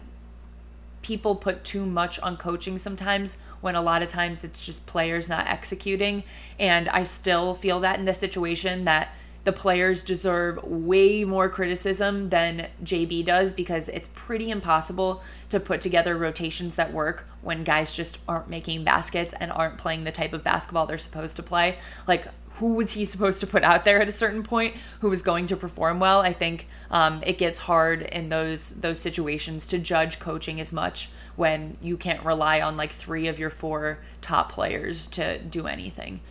people 1.03 1.36
put 1.36 1.63
too 1.63 1.86
much 1.86 2.19
on 2.19 2.38
coaching 2.38 2.79
sometimes 2.79 3.38
when 3.62 3.75
a 3.75 3.81
lot 3.81 4.01
of 4.01 4.10
times 4.10 4.43
it's 4.43 4.65
just 4.65 4.86
players 4.88 5.29
not 5.29 5.48
executing. 5.48 6.24
And 6.60 6.89
I 6.89 7.03
still 7.03 7.53
feel 7.53 7.79
that 7.81 8.00
in 8.00 8.05
this 8.05 8.17
situation 8.17 8.86
that 8.86 9.10
the 9.43 9.51
players 9.51 10.03
deserve 10.03 10.63
way 10.63 11.25
more 11.25 11.50
criticism 11.50 12.29
than 12.29 12.67
JB 12.83 13.25
does 13.25 13.51
because 13.51 13.89
it's 13.89 14.07
pretty 14.13 14.50
impossible 14.50 15.22
to 15.50 15.60
put 15.60 15.81
together 15.81 16.17
rotations 16.17 16.77
that 16.77 16.93
work 16.93 17.27
when 17.41 17.63
guys 17.63 17.93
just 17.93 18.17
aren't 18.27 18.50
making 18.50 18.86
baskets 18.86 19.33
and 19.39 19.51
aren't 19.51 19.77
playing 19.77 20.05
the 20.05 20.12
type 20.12 20.31
of 20.31 20.43
basketball 20.43 20.86
they're 20.86 20.98
supposed 20.98 21.36
to 21.36 21.43
play. 21.43 21.77
Like 22.07 22.27
who 22.55 22.74
was 22.74 22.91
he 22.91 23.05
supposed 23.05 23.39
to 23.39 23.48
put 23.48 23.63
out 23.63 23.83
there 23.83 24.01
at 24.01 24.07
a 24.07 24.12
certain 24.12 24.43
point 24.43 24.75
who 25.00 25.10
was 25.10 25.22
going 25.22 25.48
to 25.48 25.55
perform 25.55 26.00
well. 26.00 26.22
I 26.22 26.33
think 26.33 26.67
um, 26.91 27.22
it 27.25 27.38
gets 27.38 27.57
hard 27.57 28.03
in 28.03 28.29
those 28.29 28.72
those 28.72 29.00
situations 29.00 29.65
to 29.67 29.79
judge 29.79 30.19
coaching 30.19 30.60
as 30.60 30.72
much 30.72 31.10
when 31.36 31.77
you 31.81 31.98
can't 31.98 32.24
rely 32.24 32.62
on 32.62 32.77
like 32.77 32.91
three 32.91 33.27
of 33.27 33.39
your 33.39 33.50
four 33.50 34.00
top 34.22 34.51
players 34.51 35.07
to 35.07 35.39
do 35.39 35.65
anything. 35.65 36.22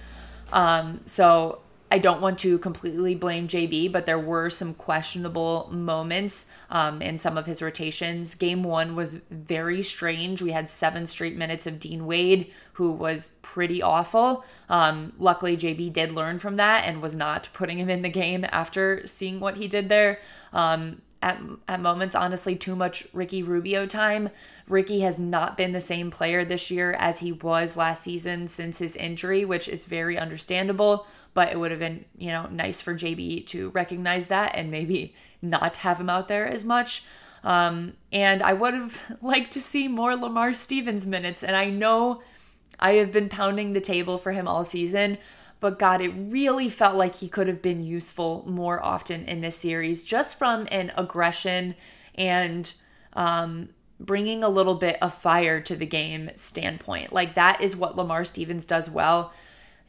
Um, 0.53 1.01
so 1.07 1.62
I 1.93 1.99
don't 1.99 2.23
want 2.23 2.39
to 2.39 2.57
completely 2.57 3.15
blame 3.15 3.47
JB, 3.47 3.93
but 3.93 4.07
there 4.07 4.19
were 4.19 4.49
some 4.49 4.73
questionable 4.73 5.69
moments 5.71 6.47
um, 6.71 7.03
in 7.03 7.19
some 7.19 7.37
of 7.37 7.45
his 7.45 7.61
rotations. 7.61 8.35
Game 8.35 8.65
one 8.65 8.97
was 8.97 9.21
very 9.31 9.83
strange. 9.83 10.41
We 10.41 10.53
had 10.53 10.71
seven 10.71 11.07
straight 11.07 11.37
minutes 11.37 11.67
of 11.67 11.79
Dean 11.79 12.07
Wade, 12.07 12.51
who 12.73 12.93
was 12.93 13.37
pretty 13.43 13.83
awful. 13.83 14.43
Um, 14.71 15.13
luckily, 15.19 15.55
JB 15.55 15.93
did 15.93 16.13
learn 16.13 16.39
from 16.39 16.57
that 16.57 16.87
and 16.87 17.03
was 17.03 17.15
not 17.15 17.51
putting 17.53 17.77
him 17.77 17.91
in 17.91 18.01
the 18.01 18.09
game 18.09 18.47
after 18.51 19.07
seeing 19.07 19.39
what 19.39 19.59
he 19.59 19.69
did 19.69 19.91
there. 19.91 20.19
Um, 20.55 21.03
at, 21.23 21.41
at 21.69 21.81
moments, 21.81 22.15
honestly, 22.15 22.57
too 22.57 22.75
much 22.75 23.07
Ricky 23.13 23.43
Rubio 23.43 23.87
time. 23.87 24.31
Ricky 24.67 25.01
has 25.01 25.19
not 25.19 25.57
been 25.57 25.73
the 25.73 25.81
same 25.81 26.11
player 26.11 26.45
this 26.45 26.71
year 26.71 26.95
as 26.95 27.21
he 27.21 27.33
was 27.33 27.77
last 27.77 28.03
season 28.03 28.49
since 28.49 28.79
his 28.79 28.97
injury, 28.97 29.45
which 29.45 29.69
is 29.69 29.85
very 29.85 30.19
understandable. 30.19 31.07
But 31.35 31.51
it 31.51 31.59
would 31.59 31.71
have 31.71 31.81
been, 31.81 32.05
you 32.17 32.31
know, 32.31 32.47
nice 32.47 32.81
for 32.81 32.95
JB 32.95 33.47
to 33.49 33.71
recognize 33.71 34.29
that 34.29 34.55
and 34.55 34.71
maybe 34.71 35.15
not 35.41 35.79
have 35.79 35.99
him 35.99 36.11
out 36.11 36.29
there 36.29 36.47
as 36.47 36.65
much. 36.65 37.05
Um, 37.45 37.95
and 38.13 38.43
I 38.43 38.53
would 38.53 38.75
have 38.75 39.01
liked 39.23 39.53
to 39.53 39.63
see 39.63 39.89
more 39.89 40.15
Lamar 40.15 40.55
Stevens 40.55 41.07
minutes. 41.07 41.43
And 41.43 41.57
I 41.57 41.71
know 41.71 42.23
I 42.79 42.95
have 42.95 43.13
been 43.13 43.29
pounding 43.29 43.73
the 43.73 43.81
table 43.81 44.19
for 44.19 44.33
him 44.33 44.47
all 44.47 44.65
season, 44.65 45.19
but 45.61 45.79
God, 45.79 46.01
it 46.01 46.13
really 46.17 46.69
felt 46.69 46.97
like 46.97 47.17
he 47.17 47.29
could 47.29 47.47
have 47.47 47.63
been 47.63 47.85
useful 47.85 48.45
more 48.47 48.83
often 48.83 49.25
in 49.25 49.41
this 49.41 49.57
series, 49.57 50.03
just 50.03 50.37
from 50.37 50.67
an 50.73 50.93
aggression 50.97 51.77
and 52.17 52.73
um, 53.13 53.69
bringing 54.01 54.43
a 54.43 54.49
little 54.49 54.75
bit 54.75 54.99
of 55.01 55.15
fire 55.15 55.61
to 55.61 55.77
the 55.77 55.87
game 55.87 56.31
standpoint. 56.35 57.13
Like 57.13 57.35
that 57.37 57.61
is 57.61 57.77
what 57.77 57.97
Lamar 57.97 58.25
Stevens 58.25 58.65
does 58.65 58.91
well. 58.91 59.33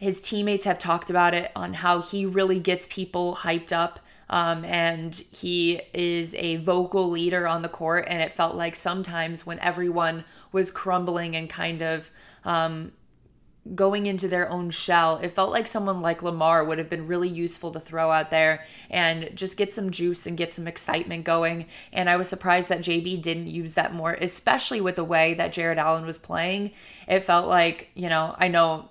His 0.03 0.21
teammates 0.21 0.65
have 0.65 0.79
talked 0.79 1.09
about 1.09 1.33
it 1.33 1.49
on 1.55 1.75
how 1.75 2.01
he 2.01 2.25
really 2.25 2.59
gets 2.59 2.85
people 2.89 3.37
hyped 3.37 3.71
up. 3.71 4.01
Um, 4.29 4.65
and 4.65 5.15
he 5.15 5.81
is 5.93 6.35
a 6.35 6.57
vocal 6.57 7.09
leader 7.09 7.47
on 7.47 7.61
the 7.61 7.69
court. 7.69 8.05
And 8.09 8.21
it 8.21 8.33
felt 8.33 8.55
like 8.55 8.75
sometimes 8.75 9.45
when 9.45 9.59
everyone 9.59 10.25
was 10.51 10.71
crumbling 10.71 11.37
and 11.37 11.49
kind 11.49 11.81
of 11.81 12.11
um, 12.43 12.91
going 13.75 14.07
into 14.07 14.27
their 14.27 14.49
own 14.49 14.69
shell. 14.69 15.17
It 15.17 15.29
felt 15.29 15.51
like 15.51 15.67
someone 15.69 16.01
like 16.01 16.21
Lamar 16.21 16.65
would 16.65 16.79
have 16.79 16.89
been 16.89 17.07
really 17.07 17.29
useful 17.29 17.71
to 17.71 17.79
throw 17.79 18.11
out 18.11 18.29
there 18.29 18.65
and 18.89 19.29
just 19.35 19.55
get 19.55 19.71
some 19.71 19.89
juice 19.89 20.25
and 20.25 20.37
get 20.37 20.53
some 20.53 20.67
excitement 20.67 21.23
going. 21.23 21.67
And 21.93 22.09
I 22.09 22.17
was 22.17 22.27
surprised 22.27 22.67
that 22.67 22.81
JB 22.81 23.21
didn't 23.21 23.47
use 23.47 23.75
that 23.75 23.93
more, 23.93 24.13
especially 24.19 24.81
with 24.81 24.97
the 24.97 25.05
way 25.05 25.33
that 25.35 25.53
Jarrett 25.53 25.77
Allen 25.77 26.05
was 26.05 26.17
playing. 26.17 26.71
It 27.07 27.23
felt 27.23 27.47
like, 27.47 27.89
you 27.93 28.09
know, 28.09 28.35
I 28.37 28.49
know 28.49 28.89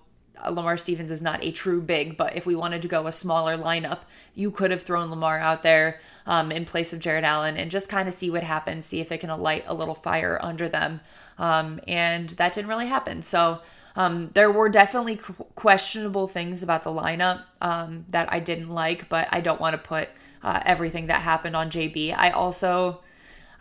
Lamar 0.51 0.77
Stevens 0.77 1.11
is 1.11 1.23
not 1.23 1.43
a 1.45 1.53
true 1.53 1.81
big, 1.81 2.17
but 2.17 2.37
if 2.37 2.47
we 2.47 2.55
wanted 2.55 2.83
to 2.83 2.89
go 2.89 3.07
a 3.07 3.13
smaller 3.13 3.57
lineup, 3.57 4.01
you 4.35 4.51
could 4.51 4.71
have 4.71 4.83
thrown 4.83 5.11
Lamar 5.11 5.39
out 5.39 5.63
there 5.63 6.01
um, 6.27 6.51
in 6.51 6.65
place 6.65 6.93
of 6.93 7.01
Jarrett 7.01 7.25
Allen 7.25 7.57
and 7.57 7.71
just 7.71 7.89
kind 7.89 8.09
of 8.09 8.15
see 8.15 8.31
what 8.31 8.43
happens, 8.43 8.87
see 8.87 9.01
if 9.01 9.13
it 9.13 9.19
can 9.19 9.31
light 9.41 9.65
a 9.67 9.75
little 9.75 9.95
fire 9.95 10.39
under 10.43 10.69
them. 10.69 11.01
Um, 11.39 11.81
and 11.87 12.31
that 12.31 12.55
didn't 12.55 12.69
really 12.69 12.87
happen. 12.87 13.23
So, 13.23 13.61
um, 13.95 14.31
there 14.35 14.51
were 14.51 14.69
definitely 14.69 15.21
questionable 15.55 16.27
things 16.29 16.63
about 16.63 16.83
the 16.83 16.91
lineup 16.91 17.43
um, 17.61 18.07
that 18.09 18.33
I 18.33 18.41
didn't 18.41 18.71
like, 18.71 19.09
but 19.09 19.29
I 19.31 19.41
don't 19.41 19.61
want 19.61 19.75
to 19.75 19.79
put 19.79 20.09
uh, 20.43 20.61
everything 20.65 21.07
that 21.07 21.23
happened 21.23 21.55
on 21.55 21.71
JB. 21.71 22.15
I 22.17 22.31
also, 22.31 23.01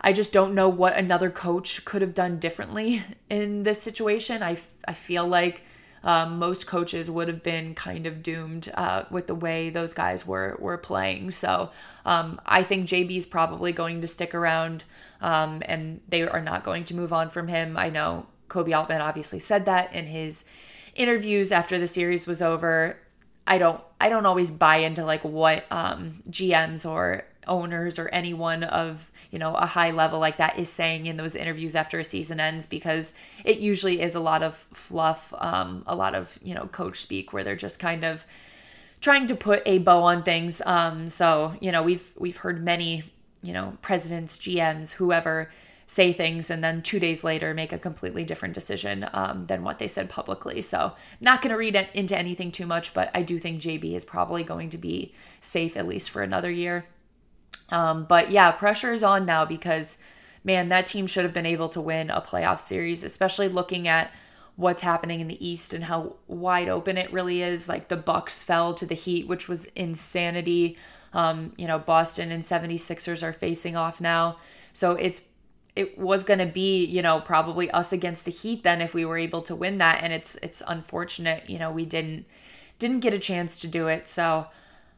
I 0.00 0.12
just 0.12 0.32
don't 0.32 0.54
know 0.54 0.68
what 0.68 0.96
another 0.96 1.30
coach 1.30 1.84
could 1.84 2.02
have 2.02 2.14
done 2.14 2.38
differently 2.38 3.02
in 3.30 3.62
this 3.64 3.82
situation. 3.82 4.42
I, 4.42 4.56
I 4.86 4.94
feel 4.94 5.26
like 5.26 5.64
um, 6.04 6.38
most 6.38 6.66
coaches 6.66 7.10
would 7.10 7.28
have 7.28 7.42
been 7.42 7.74
kind 7.74 8.06
of 8.06 8.22
doomed 8.22 8.70
uh, 8.74 9.04
with 9.10 9.26
the 9.26 9.34
way 9.34 9.70
those 9.70 9.94
guys 9.94 10.26
were 10.26 10.56
were 10.58 10.78
playing. 10.78 11.30
So 11.30 11.70
um, 12.04 12.40
I 12.44 12.62
think 12.62 12.88
JB 12.88 13.16
is 13.16 13.26
probably 13.26 13.72
going 13.72 14.00
to 14.00 14.08
stick 14.08 14.34
around, 14.34 14.84
um, 15.20 15.62
and 15.66 16.00
they 16.08 16.22
are 16.22 16.42
not 16.42 16.64
going 16.64 16.84
to 16.84 16.96
move 16.96 17.12
on 17.12 17.30
from 17.30 17.48
him. 17.48 17.76
I 17.76 17.90
know 17.90 18.26
Koby 18.48 18.76
Altman 18.76 19.00
obviously 19.00 19.38
said 19.38 19.64
that 19.66 19.92
in 19.92 20.06
his 20.06 20.44
interviews 20.94 21.52
after 21.52 21.78
the 21.78 21.86
series 21.86 22.26
was 22.26 22.42
over. 22.42 22.98
I 23.46 23.58
don't 23.58 23.80
I 24.00 24.08
don't 24.08 24.26
always 24.26 24.50
buy 24.50 24.78
into 24.78 25.04
like 25.04 25.22
what 25.22 25.64
um, 25.70 26.22
GMs 26.28 26.88
or 26.88 27.24
owners 27.46 27.98
or 27.98 28.08
anyone 28.08 28.64
of 28.64 29.10
you 29.32 29.38
know 29.38 29.54
a 29.54 29.66
high 29.66 29.90
level 29.90 30.20
like 30.20 30.36
that 30.36 30.56
is 30.58 30.68
saying 30.68 31.06
in 31.06 31.16
those 31.16 31.34
interviews 31.34 31.74
after 31.74 31.98
a 31.98 32.04
season 32.04 32.38
ends 32.38 32.66
because 32.66 33.14
it 33.44 33.58
usually 33.58 34.00
is 34.00 34.14
a 34.14 34.20
lot 34.20 34.44
of 34.44 34.56
fluff 34.72 35.34
um, 35.38 35.82
a 35.88 35.96
lot 35.96 36.14
of 36.14 36.38
you 36.42 36.54
know 36.54 36.66
coach 36.66 37.00
speak 37.00 37.32
where 37.32 37.42
they're 37.42 37.56
just 37.56 37.80
kind 37.80 38.04
of 38.04 38.24
trying 39.00 39.26
to 39.26 39.34
put 39.34 39.62
a 39.66 39.78
bow 39.78 40.02
on 40.02 40.22
things 40.22 40.60
um, 40.66 41.08
so 41.08 41.54
you 41.60 41.72
know 41.72 41.82
we've 41.82 42.12
we've 42.16 42.36
heard 42.36 42.62
many 42.62 43.02
you 43.42 43.52
know 43.52 43.76
presidents 43.82 44.38
gms 44.38 44.92
whoever 44.92 45.50
say 45.92 46.10
things 46.10 46.48
and 46.48 46.64
then 46.64 46.80
two 46.80 46.98
days 46.98 47.22
later 47.22 47.52
make 47.52 47.70
a 47.70 47.78
completely 47.78 48.24
different 48.24 48.54
decision 48.54 49.06
um, 49.12 49.44
than 49.46 49.62
what 49.62 49.78
they 49.78 49.86
said 49.86 50.08
publicly. 50.08 50.62
So, 50.62 50.94
not 51.20 51.42
going 51.42 51.50
to 51.50 51.56
read 51.56 51.76
into 51.92 52.16
anything 52.16 52.50
too 52.50 52.66
much, 52.66 52.94
but 52.94 53.10
I 53.12 53.20
do 53.20 53.38
think 53.38 53.60
JB 53.60 53.94
is 53.94 54.02
probably 54.02 54.42
going 54.42 54.70
to 54.70 54.78
be 54.78 55.12
safe 55.42 55.76
at 55.76 55.86
least 55.86 56.08
for 56.08 56.22
another 56.22 56.50
year. 56.50 56.86
Um, 57.72 58.04
but 58.04 58.30
yeah, 58.30 58.52
pressure 58.52 58.92
is 58.92 59.02
on 59.02 59.26
now 59.26 59.44
because, 59.44 59.98
man, 60.44 60.68
that 60.68 60.86
team 60.86 61.08
should 61.08 61.24
have 61.24 61.32
been 61.32 61.46
able 61.46 61.70
to 61.70 61.80
win 61.80 62.10
a 62.10 62.20
playoff 62.20 62.60
series, 62.60 63.02
especially 63.02 63.48
looking 63.48 63.88
at 63.88 64.12
what's 64.56 64.82
happening 64.82 65.20
in 65.20 65.28
the 65.28 65.44
east 65.44 65.72
and 65.72 65.84
how 65.84 66.16
wide 66.28 66.68
open 66.68 66.98
it 66.98 67.12
really 67.12 67.42
is. 67.42 67.68
Like 67.68 67.88
the 67.88 67.96
bucks 67.96 68.42
fell 68.44 68.74
to 68.74 68.86
the 68.86 68.94
heat 68.94 69.26
which 69.26 69.48
was 69.48 69.64
insanity. 69.74 70.76
Um, 71.14 71.52
you 71.58 71.66
know 71.66 71.78
boston 71.78 72.32
and 72.32 72.42
76ers 72.42 73.22
are 73.22 73.32
facing 73.32 73.74
off 73.74 74.00
now. 74.00 74.36
So 74.72 74.92
it's 74.92 75.22
it 75.74 75.98
was 75.98 76.22
going 76.22 76.38
to 76.38 76.46
be, 76.46 76.84
you 76.84 77.00
know, 77.00 77.20
probably 77.20 77.70
us 77.70 77.92
against 77.92 78.24
the 78.26 78.30
Heat 78.30 78.62
then 78.62 78.82
if 78.82 78.92
we 78.92 79.04
were 79.04 79.16
able 79.16 79.40
to 79.42 79.56
win 79.56 79.78
that. 79.78 80.02
And 80.02 80.12
it's 80.12 80.34
it's 80.36 80.62
unfortunate, 80.68 81.48
you 81.48 81.58
know, 81.58 81.72
we 81.72 81.86
didn't 81.86 82.26
didn't 82.78 83.00
get 83.00 83.14
a 83.14 83.18
chance 83.18 83.58
to 83.60 83.66
do 83.66 83.88
it. 83.88 84.08
So 84.08 84.48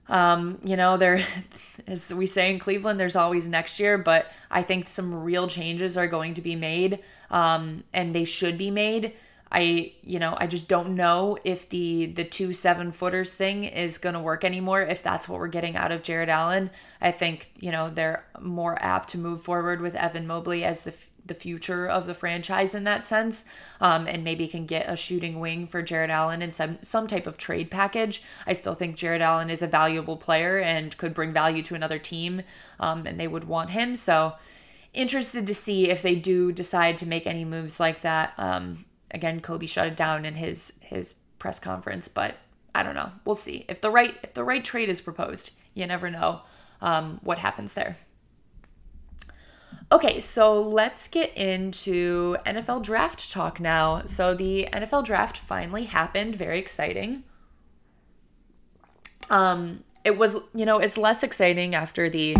um, 0.08 0.58
you 0.64 0.76
know, 0.76 0.96
there 0.96 1.24
as 1.86 2.12
we 2.12 2.26
say 2.26 2.50
in 2.50 2.58
Cleveland, 2.58 3.00
there's 3.00 3.16
always 3.16 3.48
next 3.48 3.78
year, 3.78 3.98
but 3.98 4.30
I 4.50 4.62
think 4.62 4.88
some 4.88 5.14
real 5.14 5.48
changes 5.48 5.96
are 5.96 6.06
going 6.06 6.34
to 6.34 6.40
be 6.40 6.56
made 6.56 7.00
um, 7.30 7.84
and 7.92 8.14
they 8.14 8.24
should 8.24 8.58
be 8.58 8.70
made. 8.70 9.14
I, 9.50 9.92
you 10.02 10.18
know, 10.18 10.36
I 10.38 10.48
just 10.48 10.66
don't 10.66 10.96
know 10.96 11.38
if 11.44 11.68
the 11.68 12.06
the 12.06 12.24
two 12.24 12.52
seven 12.52 12.90
footers 12.90 13.34
thing 13.34 13.62
is 13.62 13.98
going 13.98 14.14
to 14.14 14.20
work 14.20 14.44
anymore. 14.44 14.82
If 14.82 15.00
that's 15.00 15.28
what 15.28 15.38
we're 15.38 15.46
getting 15.46 15.76
out 15.76 15.92
of 15.92 16.02
Jarrett 16.02 16.28
Allen, 16.28 16.70
I 17.00 17.12
think 17.12 17.50
you 17.60 17.70
know 17.70 17.88
they're 17.88 18.24
more 18.40 18.82
apt 18.82 19.10
to 19.10 19.18
move 19.18 19.42
forward 19.42 19.80
with 19.80 19.94
Evan 19.94 20.26
Mobley 20.26 20.64
as 20.64 20.82
the 20.82 20.94
the 21.26 21.34
future 21.34 21.86
of 21.86 22.06
the 22.06 22.14
franchise 22.14 22.74
in 22.74 22.84
that 22.84 23.06
sense, 23.06 23.44
um, 23.80 24.06
and 24.06 24.22
maybe 24.22 24.46
can 24.46 24.66
get 24.66 24.88
a 24.88 24.96
shooting 24.96 25.40
wing 25.40 25.66
for 25.66 25.82
Jarrett 25.82 26.10
Allen 26.10 26.42
in 26.42 26.52
some 26.52 26.78
some 26.82 27.06
type 27.06 27.26
of 27.26 27.38
trade 27.38 27.70
package. 27.70 28.22
I 28.46 28.52
still 28.52 28.74
think 28.74 28.96
Jarrett 28.96 29.22
Allen 29.22 29.50
is 29.50 29.62
a 29.62 29.66
valuable 29.66 30.16
player 30.16 30.58
and 30.58 30.96
could 30.96 31.14
bring 31.14 31.32
value 31.32 31.62
to 31.62 31.74
another 31.74 31.98
team, 31.98 32.42
um, 32.78 33.06
and 33.06 33.18
they 33.18 33.28
would 33.28 33.44
want 33.44 33.70
him. 33.70 33.96
So 33.96 34.34
interested 34.92 35.46
to 35.46 35.54
see 35.54 35.90
if 35.90 36.02
they 36.02 36.14
do 36.14 36.52
decide 36.52 36.98
to 36.98 37.06
make 37.06 37.26
any 37.26 37.44
moves 37.44 37.80
like 37.80 38.00
that. 38.02 38.32
Um, 38.38 38.84
again, 39.10 39.40
Koby 39.40 39.68
shut 39.68 39.88
it 39.88 39.96
down 39.96 40.24
in 40.24 40.34
his 40.34 40.72
his 40.80 41.14
press 41.38 41.58
conference, 41.58 42.08
but 42.08 42.36
I 42.74 42.82
don't 42.82 42.94
know. 42.94 43.12
We'll 43.24 43.36
see 43.36 43.64
if 43.68 43.80
the 43.80 43.90
right 43.90 44.14
if 44.22 44.34
the 44.34 44.44
right 44.44 44.64
trade 44.64 44.88
is 44.88 45.00
proposed. 45.00 45.50
You 45.74 45.86
never 45.86 46.10
know 46.10 46.42
um, 46.80 47.20
what 47.22 47.38
happens 47.38 47.74
there. 47.74 47.96
Okay, 49.92 50.18
so 50.18 50.60
let's 50.60 51.08
get 51.08 51.36
into 51.36 52.36
NFL 52.46 52.82
draft 52.82 53.30
talk 53.30 53.60
now. 53.60 54.02
So 54.06 54.34
the 54.34 54.68
NFL 54.72 55.04
draft 55.04 55.36
finally 55.36 55.84
happened. 55.84 56.36
Very 56.36 56.58
exciting. 56.58 57.24
Um, 59.30 59.84
it 60.04 60.18
was, 60.18 60.38
you 60.54 60.66
know, 60.66 60.78
it's 60.78 60.98
less 60.98 61.22
exciting 61.22 61.74
after 61.74 62.10
the 62.10 62.36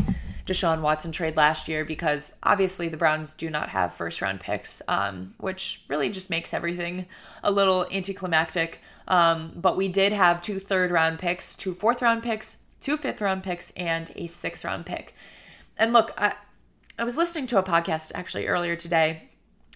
Deshaun 0.46 0.80
Watson 0.82 1.12
trade 1.12 1.36
last 1.36 1.68
year 1.68 1.84
because 1.84 2.36
obviously 2.42 2.88
the 2.88 2.96
Browns 2.96 3.32
do 3.32 3.48
not 3.48 3.70
have 3.70 3.94
first 3.94 4.20
round 4.20 4.40
picks, 4.40 4.82
um, 4.88 5.34
which 5.38 5.82
really 5.88 6.10
just 6.10 6.28
makes 6.28 6.52
everything 6.52 7.06
a 7.42 7.50
little 7.50 7.86
anticlimactic. 7.90 8.80
Um, 9.08 9.52
but 9.56 9.76
we 9.76 9.88
did 9.88 10.12
have 10.12 10.42
two 10.42 10.58
third 10.58 10.90
round 10.90 11.18
picks, 11.18 11.54
two 11.54 11.72
fourth 11.72 12.02
round 12.02 12.22
picks, 12.22 12.58
two 12.80 12.96
fifth 12.96 13.20
round 13.20 13.42
picks, 13.42 13.70
and 13.70 14.12
a 14.16 14.26
sixth 14.26 14.64
round 14.64 14.84
pick. 14.84 15.14
And 15.78 15.92
look, 15.92 16.12
I, 16.18 16.34
I 16.98 17.04
was 17.04 17.16
listening 17.16 17.46
to 17.48 17.58
a 17.58 17.62
podcast 17.62 18.12
actually 18.14 18.46
earlier 18.46 18.76
today, 18.76 19.28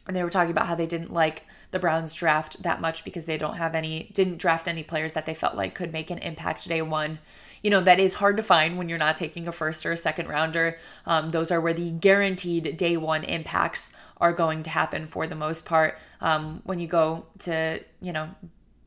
and 0.07 0.17
they 0.17 0.23
were 0.23 0.31
talking 0.31 0.51
about 0.51 0.67
how 0.67 0.75
they 0.75 0.87
didn't 0.87 1.13
like 1.13 1.45
the 1.71 1.79
Browns 1.79 2.15
draft 2.15 2.63
that 2.63 2.81
much 2.81 3.05
because 3.05 3.27
they 3.27 3.37
don't 3.39 3.57
have 3.57 3.75
any, 3.75 4.11
didn't 4.15 4.39
draft 4.39 4.69
any 4.69 4.83
players 4.83 5.15
that 5.15 5.27
they 5.27 5.35
felt 5.35 5.55
like 5.55 5.75
could 5.75 5.93
make 5.93 6.11
an 6.11 6.19
impact 6.19 6.69
day 6.69 6.81
one 6.81 7.19
you 7.63 7.71
know, 7.71 7.81
that 7.83 7.99
is 7.99 8.15
hard 8.15 8.37
to 8.37 8.43
find 8.43 8.79
when 8.79 8.89
you're 8.89 8.99
not 8.99 9.17
taking 9.17 9.49
a 9.49 9.53
first 9.53 9.85
or 9.85 9.93
a 9.93 9.97
second 9.97 10.29
rounder. 10.29 10.79
Um, 11.07 11.31
those 11.31 11.51
are 11.51 11.61
where 11.61 11.75
the 11.75 11.91
guaranteed 11.91 12.77
day 12.77 12.97
one 12.97 13.25
impacts 13.25 13.93
are 14.19 14.33
going 14.33 14.63
to 14.65 14.71
happen 14.71 15.07
for 15.07 15.27
the 15.27 15.35
most 15.35 15.65
part. 15.65 15.99
Um, 16.21 16.63
when 16.65 16.79
you 16.79 16.87
go 16.87 17.27
to, 17.41 17.81
you 18.01 18.13
know, 18.13 18.31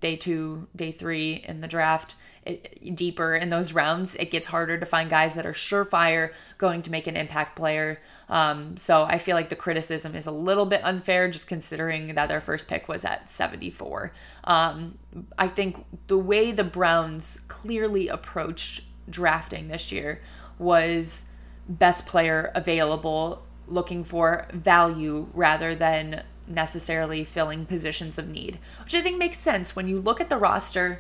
day 0.02 0.18
two, 0.18 0.68
day 0.76 0.92
three 0.92 1.44
in 1.48 1.62
the 1.62 1.68
draft, 1.68 2.16
it, 2.46 2.96
deeper 2.96 3.36
in 3.36 3.50
those 3.50 3.72
rounds, 3.72 4.16
it 4.16 4.32
gets 4.32 4.48
harder 4.48 4.78
to 4.78 4.86
find 4.86 5.10
guys 5.10 5.36
that 5.36 5.46
are 5.46 5.54
surefire 5.54 6.34
going 6.58 6.82
to 6.82 6.92
make 6.92 7.06
an 7.06 7.16
impact 7.16 7.56
player. 7.56 8.02
Um, 8.30 8.78
so 8.78 9.04
I 9.04 9.20
feel 9.20 9.36
like 9.36 9.50
the 9.50 9.56
criticism 9.56 10.16
is 10.16 10.26
a 10.26 10.32
little 10.32 10.66
bit 10.66 10.82
unfair 10.84 11.30
just 11.30 11.48
considering 11.48 12.16
that 12.16 12.28
their 12.28 12.42
first 12.42 12.68
pick 12.68 12.88
was 12.88 13.06
at 13.06 13.30
74. 13.30 14.12
Um, 14.44 14.98
I 15.38 15.48
think 15.48 15.86
the 16.08 16.18
way 16.18 16.52
the 16.52 16.64
Browns 16.64 17.42
clearly 17.48 18.08
approached 18.08 18.86
drafting 19.10 19.68
this 19.68 19.92
year 19.92 20.22
was 20.58 21.30
best 21.70 22.08
player 22.08 22.52
available, 22.56 23.44
looking 23.68 24.04
for 24.04 24.48
value 24.52 25.28
rather 25.34 25.76
than 25.76 26.24
necessarily 26.48 27.24
filling 27.24 27.66
positions 27.66 28.18
of 28.18 28.28
need, 28.28 28.60
which 28.84 28.96
I 28.96 29.02
think 29.02 29.18
makes 29.18 29.38
sense 29.38 29.76
when 29.76 29.88
you 29.88 30.00
look 30.00 30.20
at 30.20 30.30
the 30.30 30.38
roster 30.38 31.00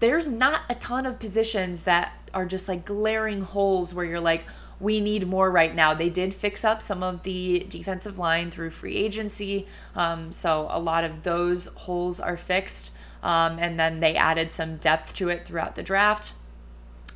there's 0.00 0.28
not 0.28 0.62
a 0.68 0.74
ton 0.74 1.06
of 1.06 1.18
positions 1.18 1.82
that 1.82 2.12
are 2.32 2.46
just 2.46 2.68
like 2.68 2.84
glaring 2.84 3.42
holes 3.42 3.92
where 3.92 4.04
you're 4.04 4.20
like, 4.20 4.44
we 4.80 5.00
need 5.00 5.26
more 5.26 5.50
right 5.50 5.74
now. 5.74 5.92
They 5.92 6.08
did 6.08 6.34
fix 6.34 6.64
up 6.64 6.80
some 6.82 7.02
of 7.02 7.24
the 7.24 7.66
defensive 7.68 8.18
line 8.18 8.50
through 8.50 8.70
free 8.70 8.96
agency. 8.96 9.66
Um, 9.96 10.30
so 10.30 10.68
a 10.70 10.78
lot 10.78 11.02
of 11.02 11.24
those 11.24 11.66
holes 11.66 12.20
are 12.20 12.36
fixed. 12.36 12.92
Um, 13.22 13.58
and 13.58 13.80
then 13.80 13.98
they 13.98 14.14
added 14.14 14.52
some 14.52 14.76
depth 14.76 15.16
to 15.16 15.28
it 15.28 15.44
throughout 15.44 15.74
the 15.74 15.82
draft. 15.82 16.32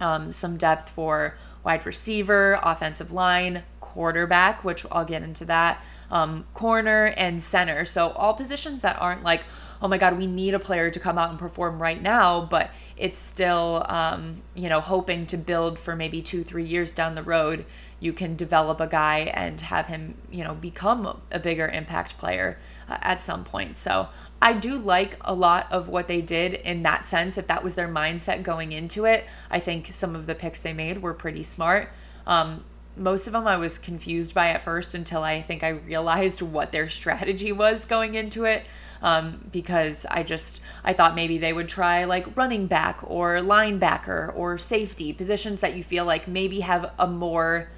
Um, 0.01 0.33
some 0.33 0.57
depth 0.57 0.89
for 0.89 1.37
wide 1.63 1.87
receiver, 1.87 2.59
offensive 2.65 3.13
line, 3.13 3.63
quarterback, 3.81 4.65
which 4.65 4.85
I'll 4.91 5.05
get 5.05 5.23
into 5.23 5.45
that, 5.45 5.81
um, 6.13 6.45
corner, 6.55 7.07
and 7.07 7.43
center. 7.43 7.85
So 7.85 8.11
all 8.11 8.35
positions 8.35 8.83
that 8.83 9.01
aren't 9.01 9.25
like, 9.25 9.45
oh 9.81 9.89
my 9.89 9.99
God, 9.99 10.17
we 10.17 10.27
need 10.29 10.55
a 10.55 10.61
player 10.61 10.91
to 10.91 11.01
come 11.01 11.19
out 11.19 11.31
and 11.31 11.39
perform 11.39 11.83
right 11.83 12.01
now, 12.01 12.47
but 12.49 12.71
it's 12.97 13.19
still, 13.19 13.85
um, 13.89 14.43
you 14.55 14.69
know, 14.69 14.81
hoping 14.81 15.27
to 15.27 15.37
build 15.37 15.79
for 15.79 15.97
maybe 15.97 16.23
two, 16.23 16.45
three 16.45 16.65
years 16.65 16.93
down 16.93 17.17
the 17.17 17.23
road. 17.23 17.65
You 17.99 18.13
can 18.13 18.37
develop 18.37 18.81
a 18.81 18.87
guy 18.87 19.33
and 19.35 19.61
have 19.63 19.87
him, 19.87 20.15
you 20.31 20.45
know, 20.45 20.55
become 20.55 21.21
a 21.33 21.39
bigger 21.41 21.67
impact 21.67 22.19
player 22.19 22.59
uh, 22.89 22.99
at 23.01 23.23
some 23.23 23.43
point. 23.43 23.79
So 23.79 24.09
I 24.41 24.53
do 24.53 24.77
like 24.77 25.17
a 25.23 25.35
lot 25.35 25.67
of 25.73 25.89
what 25.89 26.09
they 26.09 26.21
did 26.21 26.55
in 26.55 26.83
that 26.83 27.07
sense. 27.07 27.39
If 27.39 27.47
that 27.47 27.65
was 27.65 27.75
their 27.75 27.89
mindset 27.89 28.43
going 28.43 28.73
into 28.73 29.05
it, 29.05 29.25
I 29.51 29.59
think 29.59 29.93
some 29.93 30.15
of 30.15 30.27
the 30.27 30.35
picks 30.35 30.61
they 30.61 30.73
made 30.75 31.03
were 31.03 31.15
pretty 31.15 31.43
smart. 31.43 31.89
Um, 32.27 32.65
most 32.97 33.27
of 33.27 33.33
them 33.33 33.47
I 33.47 33.57
was 33.57 33.79
confused 33.79 34.35
by 34.35 34.51
at 34.51 34.63
first 34.63 34.95
until 34.95 35.23
I 35.23 35.43
think 35.43 35.63
I 35.63 35.69
realized 35.69 36.43
what 36.43 36.73
their 36.73 36.89
strategy 36.89 37.53
was 37.53 37.85
going 37.85 38.15
into 38.15 38.45
it 38.45 38.65
um, 39.03 39.49
because 39.51 40.07
I 40.11 40.23
just 40.23 40.61
I 40.85 40.93
thought 40.93 41.15
maybe 41.15 41.37
they 41.37 41.53
would 41.53 41.69
try 41.69 42.05
like 42.05 42.37
running 42.37 42.67
back 42.67 43.01
or 43.03 43.37
linebacker 43.37 44.35
or 44.37 44.59
safety 44.59 45.13
positions 45.13 45.61
that 45.61 45.75
you 45.75 45.83
feel 45.83 46.05
like 46.05 46.29
maybe 46.29 46.61
have 46.61 46.93
a 46.99 47.07
more 47.07 47.69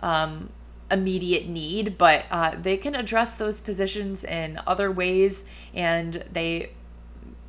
um, 0.00 0.50
immediate 0.90 1.48
need, 1.48 1.96
but 1.96 2.24
uh, 2.30 2.56
they 2.60 2.76
can 2.76 2.94
address 2.94 3.36
those 3.36 3.60
positions 3.60 4.24
in 4.24 4.60
other 4.66 4.90
ways, 4.90 5.48
and 5.72 6.24
they 6.30 6.70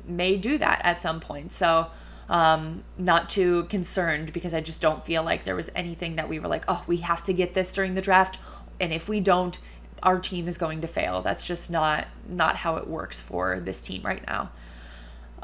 may 0.06 0.36
do 0.36 0.56
that 0.58 0.80
at 0.84 1.00
some 1.00 1.20
point. 1.20 1.52
So. 1.52 1.88
Um, 2.28 2.82
not 2.98 3.28
too 3.28 3.64
concerned 3.64 4.32
because 4.32 4.52
I 4.52 4.60
just 4.60 4.80
don't 4.80 5.04
feel 5.04 5.22
like 5.22 5.44
there 5.44 5.54
was 5.54 5.70
anything 5.76 6.16
that 6.16 6.28
we 6.28 6.40
were 6.40 6.48
like, 6.48 6.64
oh, 6.66 6.82
we 6.86 6.98
have 6.98 7.22
to 7.24 7.32
get 7.32 7.54
this 7.54 7.72
during 7.72 7.94
the 7.94 8.00
draft. 8.00 8.38
And 8.80 8.92
if 8.92 9.08
we 9.08 9.20
don't, 9.20 9.58
our 10.02 10.18
team 10.18 10.48
is 10.48 10.58
going 10.58 10.80
to 10.80 10.88
fail. 10.88 11.22
That's 11.22 11.46
just 11.46 11.70
not 11.70 12.08
not 12.28 12.56
how 12.56 12.76
it 12.76 12.88
works 12.88 13.20
for 13.20 13.60
this 13.60 13.80
team 13.80 14.02
right 14.02 14.26
now. 14.26 14.50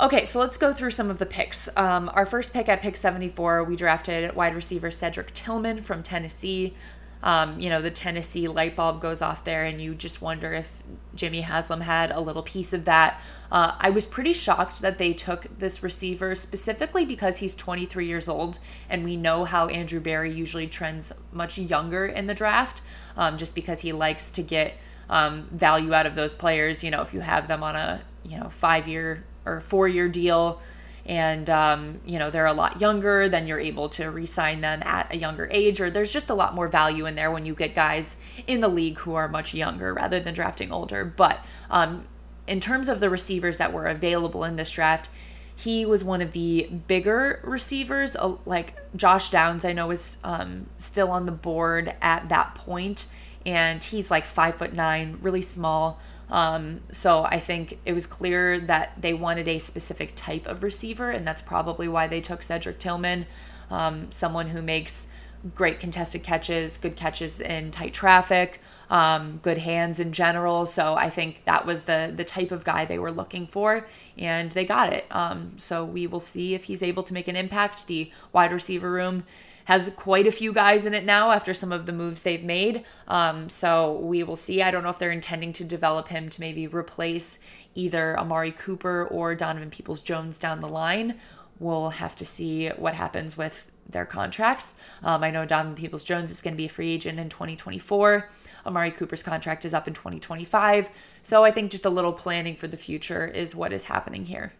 Okay, 0.00 0.24
so 0.24 0.40
let's 0.40 0.56
go 0.56 0.72
through 0.72 0.90
some 0.90 1.10
of 1.10 1.18
the 1.18 1.26
picks. 1.26 1.68
Um, 1.76 2.10
our 2.14 2.26
first 2.26 2.52
pick 2.52 2.68
at 2.68 2.80
pick 2.80 2.96
74, 2.96 3.62
we 3.64 3.76
drafted 3.76 4.34
wide 4.34 4.54
receiver 4.54 4.90
Cedric 4.90 5.32
Tillman 5.34 5.82
from 5.82 6.02
Tennessee 6.02 6.74
um, 7.22 7.60
you 7.60 7.70
know, 7.70 7.80
the 7.80 7.90
Tennessee 7.90 8.48
light 8.48 8.74
bulb 8.74 9.00
goes 9.00 9.22
off 9.22 9.44
there, 9.44 9.64
and 9.64 9.80
you 9.80 9.94
just 9.94 10.20
wonder 10.20 10.52
if 10.52 10.82
Jimmy 11.14 11.42
Haslam 11.42 11.82
had 11.82 12.10
a 12.10 12.20
little 12.20 12.42
piece 12.42 12.72
of 12.72 12.84
that. 12.84 13.20
Uh, 13.50 13.76
I 13.78 13.90
was 13.90 14.06
pretty 14.06 14.32
shocked 14.32 14.80
that 14.80 14.98
they 14.98 15.12
took 15.12 15.46
this 15.58 15.82
receiver 15.82 16.34
specifically 16.34 17.04
because 17.04 17.38
he's 17.38 17.54
23 17.54 18.06
years 18.06 18.28
old, 18.28 18.58
and 18.88 19.04
we 19.04 19.16
know 19.16 19.44
how 19.44 19.68
Andrew 19.68 20.00
Berry 20.00 20.32
usually 20.32 20.66
trends 20.66 21.12
much 21.32 21.58
younger 21.58 22.06
in 22.06 22.26
the 22.26 22.34
draft, 22.34 22.80
um, 23.16 23.38
just 23.38 23.54
because 23.54 23.80
he 23.80 23.92
likes 23.92 24.30
to 24.32 24.42
get 24.42 24.74
um, 25.08 25.48
value 25.52 25.94
out 25.94 26.06
of 26.06 26.16
those 26.16 26.32
players. 26.32 26.82
You 26.82 26.90
know, 26.90 27.02
if 27.02 27.14
you 27.14 27.20
have 27.20 27.46
them 27.46 27.62
on 27.62 27.76
a 27.76 28.02
you 28.24 28.38
know 28.38 28.48
five 28.48 28.88
year 28.88 29.24
or 29.44 29.60
four 29.60 29.86
year 29.86 30.08
deal 30.08 30.60
and 31.04 31.50
um, 31.50 32.00
you 32.06 32.18
know 32.18 32.30
they're 32.30 32.46
a 32.46 32.52
lot 32.52 32.80
younger 32.80 33.28
then 33.28 33.46
you're 33.46 33.58
able 33.58 33.88
to 33.88 34.10
re-sign 34.10 34.60
them 34.60 34.82
at 34.84 35.12
a 35.12 35.16
younger 35.16 35.48
age 35.50 35.80
or 35.80 35.90
there's 35.90 36.12
just 36.12 36.30
a 36.30 36.34
lot 36.34 36.54
more 36.54 36.68
value 36.68 37.06
in 37.06 37.14
there 37.14 37.30
when 37.30 37.44
you 37.44 37.54
get 37.54 37.74
guys 37.74 38.18
in 38.46 38.60
the 38.60 38.68
league 38.68 38.98
who 38.98 39.14
are 39.14 39.28
much 39.28 39.52
younger 39.52 39.92
rather 39.92 40.20
than 40.20 40.32
drafting 40.34 40.70
older. 40.70 41.04
But 41.04 41.44
um, 41.70 42.06
in 42.46 42.60
terms 42.60 42.88
of 42.88 43.00
the 43.00 43.10
receivers 43.10 43.58
that 43.58 43.72
were 43.72 43.86
available 43.86 44.44
in 44.44 44.56
this 44.56 44.70
draft 44.70 45.08
he 45.54 45.84
was 45.84 46.02
one 46.02 46.22
of 46.22 46.32
the 46.32 46.68
bigger 46.88 47.40
receivers. 47.44 48.16
Uh, 48.16 48.36
like 48.46 48.74
josh 48.96 49.30
downs 49.30 49.64
i 49.64 49.72
know 49.72 49.90
is 49.90 50.18
um, 50.24 50.66
still 50.78 51.10
on 51.10 51.26
the 51.26 51.32
board 51.32 51.94
at 52.00 52.28
that 52.28 52.54
point 52.54 53.06
and 53.44 53.82
he's 53.82 54.10
like 54.10 54.24
five 54.24 54.54
foot 54.54 54.72
nine 54.72 55.18
really 55.20 55.42
small 55.42 56.00
um, 56.32 56.80
so 56.90 57.24
I 57.24 57.38
think 57.38 57.78
it 57.84 57.92
was 57.92 58.06
clear 58.06 58.58
that 58.58 58.94
they 58.98 59.12
wanted 59.12 59.46
a 59.48 59.58
specific 59.58 60.14
type 60.16 60.46
of 60.46 60.62
receiver, 60.62 61.10
and 61.10 61.26
that's 61.26 61.42
probably 61.42 61.88
why 61.88 62.08
they 62.08 62.22
took 62.22 62.42
Cedric 62.42 62.78
Tillman, 62.78 63.26
um, 63.70 64.10
someone 64.10 64.48
who 64.48 64.62
makes 64.62 65.08
great 65.54 65.78
contested 65.78 66.22
catches, 66.22 66.78
good 66.78 66.96
catches 66.96 67.38
in 67.38 67.70
tight 67.70 67.92
traffic, 67.92 68.60
um, 68.88 69.40
good 69.42 69.58
hands 69.58 70.00
in 70.00 70.12
general. 70.12 70.64
So 70.64 70.94
I 70.94 71.10
think 71.10 71.42
that 71.44 71.66
was 71.66 71.84
the 71.84 72.10
the 72.16 72.24
type 72.24 72.50
of 72.50 72.64
guy 72.64 72.86
they 72.86 72.98
were 72.98 73.12
looking 73.12 73.46
for, 73.46 73.86
and 74.16 74.52
they 74.52 74.64
got 74.64 74.90
it. 74.90 75.04
Um, 75.10 75.52
so 75.58 75.84
we 75.84 76.06
will 76.06 76.20
see 76.20 76.54
if 76.54 76.64
he's 76.64 76.82
able 76.82 77.02
to 77.02 77.12
make 77.12 77.28
an 77.28 77.36
impact. 77.36 77.86
The 77.88 78.10
wide 78.32 78.52
receiver 78.52 78.90
room 78.90 79.24
has 79.66 79.92
quite 79.96 80.26
a 80.26 80.32
few 80.32 80.52
guys 80.52 80.84
in 80.84 80.94
it 80.94 81.04
now 81.04 81.30
after 81.30 81.54
some 81.54 81.72
of 81.72 81.86
the 81.86 81.92
moves 81.92 82.22
they've 82.22 82.42
made. 82.42 82.84
Um, 83.08 83.48
so 83.48 83.92
we 83.98 84.22
will 84.22 84.36
see. 84.36 84.62
I 84.62 84.70
don't 84.70 84.82
know 84.82 84.90
if 84.90 84.98
they're 84.98 85.10
intending 85.10 85.52
to 85.54 85.64
develop 85.64 86.08
him 86.08 86.28
to 86.30 86.40
maybe 86.40 86.66
replace 86.66 87.38
either 87.74 88.18
Amari 88.18 88.52
Cooper 88.52 89.06
or 89.06 89.34
Donovan 89.34 89.70
Peoples 89.70 90.02
Jones 90.02 90.38
down 90.38 90.60
the 90.60 90.68
line. 90.68 91.18
We'll 91.58 91.90
have 91.90 92.16
to 92.16 92.24
see 92.24 92.68
what 92.70 92.94
happens 92.94 93.36
with 93.36 93.70
their 93.88 94.06
contracts. 94.06 94.74
Um, 95.02 95.22
I 95.22 95.30
know 95.30 95.44
Donovan 95.44 95.76
Peoples 95.76 96.04
Jones 96.04 96.30
is 96.30 96.40
going 96.40 96.54
to 96.54 96.58
be 96.58 96.66
a 96.66 96.68
free 96.68 96.92
agent 96.92 97.18
in 97.18 97.28
2024. 97.28 98.28
Amari 98.66 98.90
Cooper's 98.90 99.22
contract 99.22 99.64
is 99.64 99.74
up 99.74 99.88
in 99.88 99.94
2025. 99.94 100.90
So 101.22 101.44
I 101.44 101.50
think 101.50 101.70
just 101.70 101.84
a 101.84 101.90
little 101.90 102.12
planning 102.12 102.56
for 102.56 102.68
the 102.68 102.76
future 102.76 103.26
is 103.26 103.54
what 103.54 103.72
is 103.72 103.84
happening 103.84 104.26
here. 104.26 104.52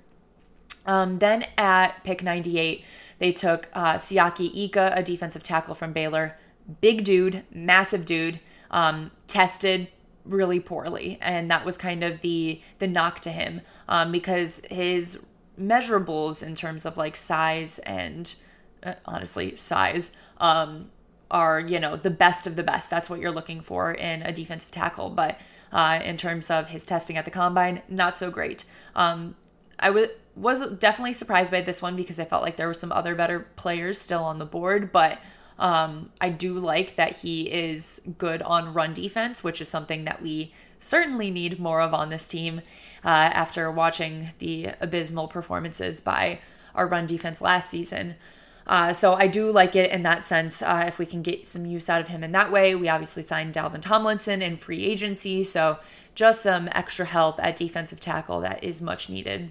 Um, 0.85 1.19
then 1.19 1.47
at 1.57 2.03
pick 2.05 2.23
98, 2.23 2.85
they 3.23 3.31
took 3.31 3.69
uh, 3.73 3.95
Siaki 3.95 4.51
Ika, 4.53 4.95
a 4.97 5.03
defensive 5.05 5.45
tackle 5.45 5.77
from 5.77 5.93
Baylor. 5.93 6.37
Big 6.81 7.05
dude, 7.05 7.45
massive 7.55 8.05
dude, 8.05 8.41
um, 8.73 9.13
tested 9.29 9.87
really 10.25 10.59
poorly, 10.59 11.19
and 11.23 11.49
that 11.49 11.65
was 11.65 11.79
kind 11.79 12.03
of 12.03 12.21
the 12.23 12.61
the 12.81 12.89
knock 12.89 13.21
to 13.21 13.31
him 13.31 13.61
um, 13.89 14.11
because 14.11 14.61
his 14.69 15.21
measurables 15.57 16.43
in 16.43 16.57
terms 16.57 16.85
of 16.85 16.97
like 16.97 17.17
size 17.17 17.79
and 17.81 18.35
uh, 18.83 18.95
honestly 19.07 19.55
size 19.55 20.11
um, 20.39 20.91
are 21.31 21.61
you 21.61 21.79
know 21.79 21.95
the 21.95 22.11
best 22.11 22.49
of 22.49 22.57
the 22.57 22.65
best. 22.65 22.91
That's 22.91 23.09
what 23.09 23.21
you're 23.21 23.31
looking 23.31 23.61
for 23.61 23.93
in 23.93 24.23
a 24.23 24.33
defensive 24.33 24.73
tackle, 24.73 25.11
but 25.11 25.39
uh, 25.71 26.01
in 26.03 26.17
terms 26.17 26.51
of 26.51 26.71
his 26.71 26.83
testing 26.83 27.17
at 27.17 27.25
the 27.25 27.31
combine, 27.31 27.83
not 27.89 28.19
so 28.19 28.33
great. 28.33 28.65
Um, 28.97 29.37
I 29.79 29.91
would 29.91 30.11
was 30.35 30.61
definitely 30.77 31.13
surprised 31.13 31.53
by 31.53 31.61
this 31.61 31.83
one 31.83 31.97
because 31.97 32.19
I 32.19 32.25
felt 32.25 32.43
like 32.43 32.57
there 32.57 32.67
were 32.67 32.75
some 32.75 32.93
other 32.93 33.15
better 33.15 33.47
players 33.57 34.01
still 34.01 34.25
on 34.25 34.39
the 34.39 34.47
board, 34.47 34.93
but 34.93 35.19
um, 35.59 36.11
I 36.21 36.31
do 36.31 36.59
like 36.59 36.97
that 36.97 37.17
he 37.17 37.43
is 37.43 38.01
good 38.19 38.43
on 38.43 38.73
run 38.73 38.95
defense, 38.95 39.45
which 39.45 39.61
is 39.61 39.69
something 39.69 40.05
that 40.05 40.23
we 40.23 40.53
certainly 40.79 41.31
need 41.31 41.61
more 41.61 41.81
of 41.81 41.95
on 41.95 42.09
this 42.09 42.27
team 42.27 42.63
uh, 43.05 43.09
after 43.09 43.71
watching 43.71 44.31
the 44.39 44.71
abysmal 44.81 45.29
performances 45.29 46.01
by 46.01 46.41
our 46.75 46.87
run 46.87 47.07
defense 47.07 47.41
last 47.41 47.71
season. 47.71 48.17
Uh, 48.67 48.93
so 48.93 49.15
I 49.15 49.27
do 49.27 49.51
like 49.51 49.77
it 49.77 49.91
in 49.91 50.03
that 50.05 50.25
sense. 50.25 50.63
Uh, 50.63 50.85
if 50.87 50.99
we 50.99 51.07
can 51.07 51.23
get 51.23 51.47
some 51.47 51.67
use 51.67 51.89
out 51.89 52.01
of 52.01 52.09
him 52.09 52.25
in 52.25 52.33
that 52.33 52.53
way, 52.53 52.75
we 52.75 52.89
obviously 52.89 53.23
signed 53.23 53.55
Dalvin 53.55 53.83
Tomlinson 53.83 54.41
in 54.41 54.57
free 54.57 54.85
agency, 54.85 55.43
so 55.43 55.79
just 56.15 56.43
some 56.43 56.69
extra 56.73 57.05
help 57.05 57.43
at 57.43 57.57
defensive 57.57 58.01
tackle 58.01 58.41
that 58.41 58.63
is 58.63 58.81
much 58.81 59.09
needed. 59.11 59.51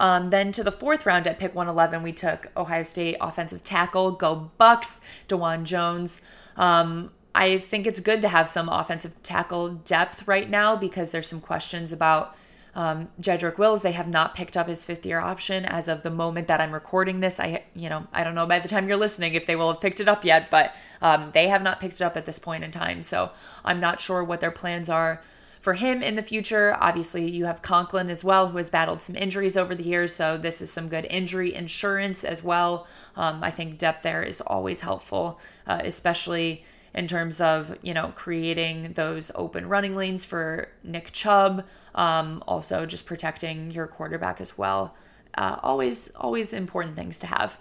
Um, 0.00 0.30
then 0.30 0.50
to 0.52 0.64
the 0.64 0.72
fourth 0.72 1.04
round 1.04 1.26
at 1.26 1.38
pick 1.38 1.54
111, 1.54 2.02
we 2.02 2.12
took 2.12 2.48
Ohio 2.56 2.82
State 2.82 3.18
offensive 3.20 3.62
tackle, 3.62 4.12
go 4.12 4.50
Bucks, 4.56 5.02
Dawand 5.28 5.64
Jones. 5.64 6.22
Um, 6.56 7.12
I 7.34 7.58
think 7.58 7.86
it's 7.86 8.00
good 8.00 8.22
to 8.22 8.28
have 8.28 8.48
some 8.48 8.68
offensive 8.70 9.22
tackle 9.22 9.74
depth 9.74 10.26
right 10.26 10.48
now 10.48 10.74
because 10.74 11.10
there's 11.12 11.28
some 11.28 11.40
questions 11.40 11.92
about 11.92 12.34
Um, 12.72 13.08
Jedrick 13.20 13.58
Wills, 13.58 13.82
they 13.82 13.90
have 13.92 14.06
not 14.06 14.36
picked 14.36 14.56
up 14.56 14.68
his 14.68 14.84
fifth 14.84 15.04
year 15.04 15.18
option 15.18 15.64
as 15.64 15.88
of 15.88 16.04
the 16.04 16.10
moment 16.10 16.46
that 16.46 16.60
I'm 16.60 16.72
recording 16.72 17.18
this. 17.18 17.40
I, 17.40 17.64
you 17.74 17.88
know, 17.88 18.06
I 18.12 18.22
don't 18.22 18.36
know 18.36 18.46
by 18.46 18.60
the 18.60 18.68
time 18.68 18.86
you're 18.86 18.96
listening 18.96 19.34
if 19.34 19.44
they 19.44 19.56
will 19.56 19.72
have 19.72 19.80
picked 19.80 19.98
it 19.98 20.06
up 20.06 20.24
yet, 20.24 20.50
but 20.50 20.72
um, 21.02 21.30
they 21.34 21.48
have 21.48 21.62
not 21.62 21.80
picked 21.80 21.94
it 21.94 22.02
up 22.02 22.16
at 22.16 22.26
this 22.26 22.38
point 22.38 22.62
in 22.62 22.70
time. 22.70 23.02
So 23.02 23.32
I'm 23.64 23.80
not 23.80 24.00
sure 24.00 24.22
what 24.22 24.40
their 24.40 24.52
plans 24.52 24.88
are 24.88 25.20
for 25.60 25.74
him 25.74 26.02
in 26.02 26.16
the 26.16 26.22
future. 26.22 26.76
Obviously, 26.80 27.30
you 27.30 27.44
have 27.44 27.62
Conklin 27.62 28.10
as 28.10 28.24
well, 28.24 28.48
who 28.48 28.56
has 28.56 28.70
battled 28.70 29.02
some 29.02 29.14
injuries 29.14 29.56
over 29.56 29.74
the 29.74 29.82
years. 29.82 30.14
So 30.14 30.38
this 30.38 30.60
is 30.60 30.72
some 30.72 30.88
good 30.88 31.06
injury 31.10 31.54
insurance 31.54 32.24
as 32.24 32.42
well. 32.42 32.86
Um, 33.14 33.44
I 33.44 33.50
think 33.50 33.78
depth 33.78 34.02
there 34.02 34.22
is 34.22 34.40
always 34.40 34.80
helpful, 34.80 35.38
uh, 35.66 35.82
especially 35.84 36.64
in 36.92 37.06
terms 37.06 37.40
of 37.40 37.78
you 37.82 37.94
know 37.94 38.12
creating 38.16 38.94
those 38.94 39.30
open 39.34 39.68
running 39.68 39.94
lanes 39.94 40.24
for 40.24 40.68
Nick 40.82 41.12
Chubb. 41.12 41.66
Um, 41.94 42.42
also, 42.48 42.86
just 42.86 43.06
protecting 43.06 43.70
your 43.70 43.86
quarterback 43.86 44.40
as 44.40 44.56
well. 44.56 44.94
Uh, 45.34 45.56
always, 45.62 46.10
always 46.16 46.52
important 46.52 46.96
things 46.96 47.18
to 47.18 47.26
have. 47.26 47.58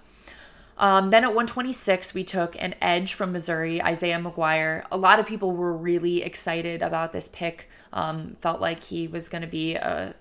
Um, 0.79 1.09
then 1.09 1.25
at 1.25 1.31
126, 1.31 2.13
we 2.13 2.23
took 2.23 2.55
an 2.57 2.73
edge 2.81 3.13
from 3.13 3.33
Missouri, 3.33 3.83
Isaiah 3.83 4.17
McGuire. 4.17 4.85
A 4.91 4.97
lot 4.97 5.19
of 5.19 5.27
people 5.27 5.51
were 5.51 5.73
really 5.73 6.23
excited 6.23 6.81
about 6.81 7.11
this 7.11 7.27
pick. 7.27 7.69
Um, 7.91 8.35
felt 8.39 8.61
like 8.61 8.85
he 8.85 9.05
was 9.05 9.27
going 9.27 9.41
to 9.41 9.47
be 9.47 9.75
a 9.75 10.15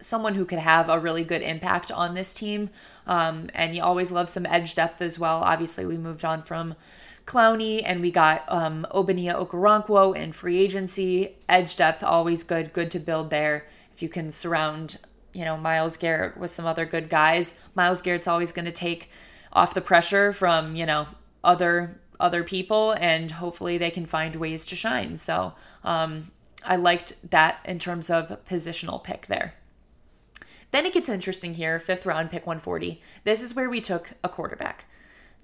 someone 0.00 0.34
who 0.34 0.44
could 0.44 0.58
have 0.58 0.88
a 0.90 0.98
really 0.98 1.24
good 1.24 1.40
impact 1.40 1.90
on 1.90 2.14
this 2.14 2.34
team. 2.34 2.68
Um, 3.06 3.48
and 3.54 3.74
you 3.74 3.82
always 3.82 4.12
love 4.12 4.28
some 4.28 4.46
edge 4.46 4.74
depth 4.74 5.00
as 5.00 5.18
well. 5.18 5.38
Obviously, 5.38 5.86
we 5.86 5.96
moved 5.96 6.24
on 6.24 6.42
from 6.42 6.74
Clowney, 7.26 7.82
and 7.84 8.02
we 8.02 8.10
got 8.10 8.44
um, 8.48 8.86
Ogbonnia 8.92 9.34
Okoronkwo 9.34 10.14
in 10.14 10.32
free 10.32 10.58
agency. 10.58 11.36
Edge 11.48 11.76
depth, 11.76 12.04
always 12.04 12.42
good, 12.42 12.72
good 12.72 12.90
to 12.90 12.98
build 12.98 13.30
there. 13.30 13.66
If 13.94 14.02
you 14.02 14.10
can 14.10 14.30
surround, 14.30 14.98
you 15.32 15.44
know, 15.44 15.56
Myles 15.56 15.96
Garrett 15.96 16.36
with 16.36 16.50
some 16.50 16.66
other 16.66 16.84
good 16.84 17.08
guys, 17.08 17.58
Myles 17.74 18.02
Garrett's 18.02 18.28
always 18.28 18.52
going 18.52 18.66
to 18.66 18.72
take 18.72 19.10
off 19.54 19.74
the 19.74 19.80
pressure 19.80 20.32
from, 20.32 20.76
you 20.76 20.86
know, 20.86 21.06
other 21.42 22.00
other 22.20 22.44
people, 22.44 22.92
and 22.92 23.32
hopefully 23.32 23.76
they 23.76 23.90
can 23.90 24.06
find 24.06 24.36
ways 24.36 24.64
to 24.66 24.76
shine. 24.76 25.16
So 25.16 25.54
um, 25.82 26.30
I 26.64 26.76
liked 26.76 27.16
that 27.30 27.58
in 27.64 27.78
terms 27.78 28.08
of 28.08 28.44
positional 28.46 29.02
pick 29.02 29.26
there. 29.26 29.54
Then 30.70 30.86
it 30.86 30.94
gets 30.94 31.08
interesting 31.08 31.54
here, 31.54 31.78
fifth 31.78 32.06
round, 32.06 32.30
pick 32.30 32.46
140. 32.46 33.00
This 33.24 33.40
is 33.42 33.54
where 33.54 33.68
we 33.68 33.80
took 33.80 34.10
a 34.22 34.28
quarterback. 34.28 34.84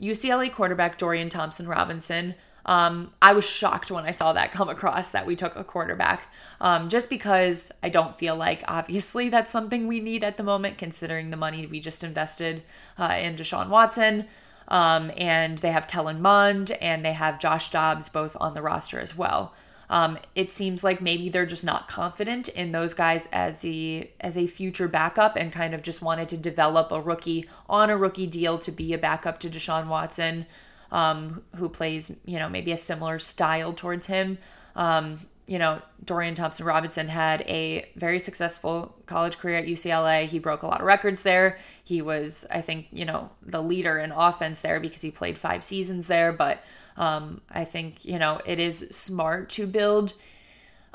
UCLA 0.00 0.52
quarterback 0.52 0.96
Dorian 0.96 1.28
Thompson 1.28 1.68
Robinson. 1.68 2.34
Um, 2.66 3.12
I 3.22 3.32
was 3.32 3.44
shocked 3.44 3.90
when 3.90 4.04
I 4.04 4.10
saw 4.10 4.32
that 4.32 4.52
come 4.52 4.68
across 4.68 5.10
that 5.12 5.26
we 5.26 5.36
took 5.36 5.56
a 5.56 5.64
quarterback, 5.64 6.28
um, 6.60 6.88
just 6.88 7.08
because 7.08 7.72
I 7.82 7.88
don't 7.88 8.16
feel 8.16 8.36
like 8.36 8.62
obviously 8.68 9.28
that's 9.30 9.52
something 9.52 9.86
we 9.86 10.00
need 10.00 10.24
at 10.24 10.36
the 10.36 10.42
moment, 10.42 10.78
considering 10.78 11.30
the 11.30 11.36
money 11.36 11.66
we 11.66 11.80
just 11.80 12.04
invested 12.04 12.62
uh, 12.98 13.16
in 13.20 13.36
Deshaun 13.36 13.68
Watson. 13.68 14.26
Um, 14.68 15.10
and 15.16 15.58
they 15.58 15.72
have 15.72 15.88
Kellen 15.88 16.22
Mond 16.22 16.70
and 16.80 17.04
they 17.04 17.12
have 17.12 17.40
Josh 17.40 17.72
Dobbs 17.72 18.08
both 18.08 18.36
on 18.38 18.54
the 18.54 18.62
roster 18.62 19.00
as 19.00 19.16
well. 19.16 19.52
Um, 19.90 20.18
it 20.36 20.52
seems 20.52 20.84
like 20.84 21.02
maybe 21.02 21.28
they're 21.28 21.44
just 21.44 21.64
not 21.64 21.88
confident 21.88 22.48
in 22.48 22.70
those 22.70 22.94
guys 22.94 23.28
as 23.32 23.64
a 23.64 24.08
as 24.20 24.38
a 24.38 24.46
future 24.46 24.86
backup 24.86 25.34
and 25.34 25.52
kind 25.52 25.74
of 25.74 25.82
just 25.82 26.00
wanted 26.00 26.28
to 26.28 26.36
develop 26.36 26.92
a 26.92 27.00
rookie 27.00 27.46
on 27.68 27.90
a 27.90 27.96
rookie 27.96 28.28
deal 28.28 28.56
to 28.60 28.70
be 28.70 28.94
a 28.94 28.98
backup 28.98 29.40
to 29.40 29.50
Deshaun 29.50 29.88
Watson, 29.88 30.46
um, 30.92 31.42
who 31.56 31.68
plays 31.68 32.18
you 32.24 32.38
know 32.38 32.48
maybe 32.48 32.72
a 32.72 32.76
similar 32.76 33.18
style 33.18 33.72
towards 33.72 34.06
him. 34.06 34.38
Um, 34.76 35.20
you 35.50 35.58
know, 35.58 35.82
Dorian 36.04 36.36
Thompson 36.36 36.64
Robinson 36.64 37.08
had 37.08 37.40
a 37.42 37.90
very 37.96 38.20
successful 38.20 38.94
college 39.06 39.36
career 39.36 39.58
at 39.58 39.66
UCLA. 39.66 40.26
He 40.26 40.38
broke 40.38 40.62
a 40.62 40.68
lot 40.68 40.78
of 40.78 40.86
records 40.86 41.24
there. 41.24 41.58
He 41.82 42.00
was, 42.00 42.46
I 42.52 42.60
think, 42.60 42.86
you 42.92 43.04
know, 43.04 43.30
the 43.42 43.60
leader 43.60 43.98
in 43.98 44.12
offense 44.12 44.60
there 44.60 44.78
because 44.78 45.02
he 45.02 45.10
played 45.10 45.36
five 45.36 45.64
seasons 45.64 46.06
there. 46.06 46.32
But 46.32 46.62
um, 46.96 47.40
I 47.50 47.64
think, 47.64 48.04
you 48.04 48.16
know, 48.16 48.40
it 48.46 48.60
is 48.60 48.86
smart 48.92 49.50
to 49.50 49.66
build 49.66 50.14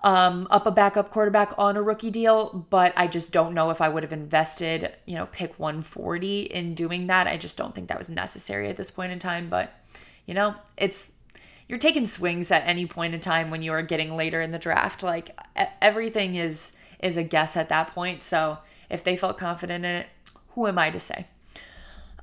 um, 0.03 0.47
up 0.49 0.65
a 0.65 0.71
backup 0.71 1.11
quarterback 1.11 1.51
on 1.57 1.75
a 1.75 1.81
rookie 1.81 2.09
deal, 2.09 2.65
but 2.69 2.93
I 2.95 3.07
just 3.07 3.33
don't 3.33 3.53
know 3.53 3.71
if 3.71 3.81
I 3.81 3.89
would 3.89 4.03
have 4.03 4.13
invested, 4.13 4.93
you 5.05 5.15
know, 5.15 5.25
pick 5.25 5.59
140 5.59 6.43
in 6.43 6.75
doing 6.75 7.07
that. 7.07 7.27
I 7.27 7.35
just 7.35 7.57
don't 7.57 7.75
think 7.75 7.89
that 7.89 7.97
was 7.97 8.09
necessary 8.09 8.69
at 8.69 8.77
this 8.77 8.89
point 8.89 9.11
in 9.11 9.19
time. 9.19 9.49
But, 9.49 9.73
you 10.25 10.33
know, 10.33 10.55
it's 10.77 11.11
you're 11.67 11.79
taking 11.79 12.05
swings 12.05 12.51
at 12.51 12.63
any 12.65 12.85
point 12.85 13.13
in 13.13 13.19
time 13.19 13.49
when 13.49 13.63
you 13.63 13.71
are 13.71 13.81
getting 13.81 14.15
later 14.15 14.41
in 14.41 14.51
the 14.51 14.59
draft. 14.59 15.03
Like 15.03 15.37
everything 15.81 16.35
is 16.35 16.77
is 16.99 17.17
a 17.17 17.23
guess 17.23 17.57
at 17.57 17.69
that 17.69 17.93
point. 17.93 18.23
So 18.23 18.59
if 18.89 19.03
they 19.03 19.15
felt 19.15 19.37
confident 19.37 19.85
in 19.85 19.91
it, 19.91 20.07
who 20.49 20.67
am 20.67 20.77
I 20.77 20.89
to 20.89 20.99
say? 20.99 21.27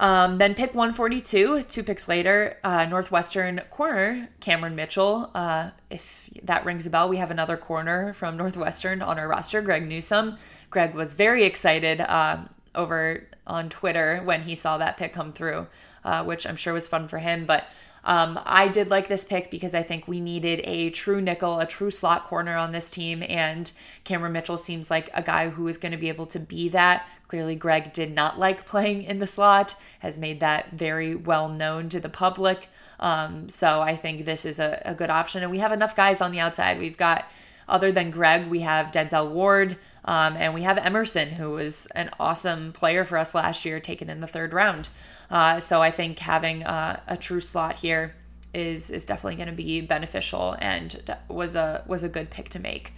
Um, 0.00 0.38
then 0.38 0.54
pick 0.54 0.74
142, 0.74 1.62
two 1.62 1.82
picks 1.84 2.08
later, 2.08 2.58
uh, 2.64 2.86
Northwestern 2.86 3.60
corner 3.70 4.28
Cameron 4.40 4.74
Mitchell. 4.74 5.30
Uh, 5.32 5.70
if 5.90 6.28
that 6.42 6.64
rings 6.64 6.86
a 6.86 6.90
bell, 6.90 7.08
we 7.08 7.18
have 7.18 7.30
another 7.30 7.56
corner 7.56 8.12
from 8.12 8.36
Northwestern 8.36 9.00
on 9.00 9.18
our 9.18 9.28
roster, 9.28 9.60
Greg 9.60 9.86
Newsome. 9.86 10.38
Greg 10.70 10.94
was 10.94 11.14
very 11.14 11.44
excited 11.44 12.00
uh, 12.00 12.38
over 12.74 13.28
on 13.46 13.68
Twitter 13.68 14.20
when 14.24 14.42
he 14.42 14.54
saw 14.54 14.78
that 14.78 14.96
pick 14.96 15.12
come 15.12 15.30
through, 15.30 15.68
uh, 16.04 16.24
which 16.24 16.46
I'm 16.46 16.56
sure 16.56 16.74
was 16.74 16.88
fun 16.88 17.06
for 17.06 17.18
him. 17.18 17.44
But 17.44 17.66
um, 18.04 18.40
I 18.44 18.68
did 18.68 18.90
like 18.90 19.08
this 19.08 19.24
pick 19.24 19.50
because 19.50 19.74
I 19.74 19.82
think 19.82 20.08
we 20.08 20.20
needed 20.20 20.60
a 20.64 20.90
true 20.90 21.20
nickel, 21.20 21.60
a 21.60 21.66
true 21.66 21.90
slot 21.90 22.24
corner 22.24 22.56
on 22.56 22.72
this 22.72 22.90
team, 22.90 23.22
and 23.28 23.70
Cameron 24.04 24.32
Mitchell 24.32 24.58
seems 24.58 24.90
like 24.90 25.08
a 25.14 25.22
guy 25.22 25.50
who 25.50 25.68
is 25.68 25.76
going 25.76 25.92
to 25.92 25.98
be 25.98 26.08
able 26.08 26.26
to 26.26 26.40
be 26.40 26.68
that. 26.70 27.06
Clearly, 27.28 27.54
Greg 27.54 27.92
did 27.92 28.12
not 28.12 28.38
like 28.38 28.66
playing 28.66 29.02
in 29.02 29.20
the 29.20 29.26
slot, 29.26 29.76
has 30.00 30.18
made 30.18 30.40
that 30.40 30.72
very 30.72 31.14
well 31.14 31.48
known 31.48 31.88
to 31.90 32.00
the 32.00 32.08
public. 32.08 32.68
Um, 32.98 33.48
so 33.48 33.80
I 33.80 33.96
think 33.96 34.24
this 34.24 34.44
is 34.44 34.58
a, 34.60 34.80
a, 34.84 34.94
good 34.94 35.10
option. 35.10 35.42
And 35.42 35.50
we 35.50 35.58
have 35.58 35.72
enough 35.72 35.96
guys 35.96 36.20
on 36.20 36.30
the 36.30 36.38
outside. 36.38 36.78
We've 36.78 36.96
got, 36.96 37.24
other 37.68 37.92
than 37.92 38.10
Greg, 38.10 38.48
we 38.48 38.60
have 38.60 38.92
Denzel 38.92 39.30
Ward, 39.30 39.78
um, 40.04 40.36
and 40.36 40.54
we 40.54 40.62
have 40.62 40.78
Emerson, 40.78 41.30
who 41.36 41.50
was 41.50 41.86
an 41.94 42.10
awesome 42.18 42.72
player 42.72 43.04
for 43.04 43.18
us 43.18 43.34
last 43.34 43.64
year, 43.64 43.80
taken 43.80 44.10
in 44.10 44.20
the 44.20 44.26
third 44.26 44.52
round. 44.52 44.88
Uh, 45.30 45.60
so 45.60 45.80
I 45.80 45.90
think 45.90 46.18
having 46.18 46.62
a, 46.62 47.02
a 47.06 47.16
true 47.16 47.40
slot 47.40 47.76
here 47.76 48.14
is 48.54 48.90
is 48.90 49.06
definitely 49.06 49.36
going 49.36 49.48
to 49.48 49.54
be 49.54 49.80
beneficial 49.80 50.56
and 50.60 51.16
was 51.28 51.54
a 51.54 51.82
was 51.86 52.02
a 52.02 52.08
good 52.08 52.30
pick 52.30 52.50
to 52.50 52.58
make. 52.58 52.92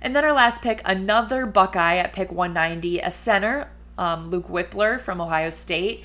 And 0.00 0.14
then 0.14 0.24
our 0.24 0.32
last 0.32 0.62
pick, 0.62 0.82
another 0.84 1.46
Buckeye 1.46 1.96
at 1.96 2.12
pick 2.12 2.30
190, 2.30 3.00
a 3.00 3.10
center, 3.10 3.70
um, 3.96 4.30
Luke 4.30 4.48
Wypler 4.48 5.00
from 5.00 5.20
Ohio 5.20 5.50
State. 5.50 6.04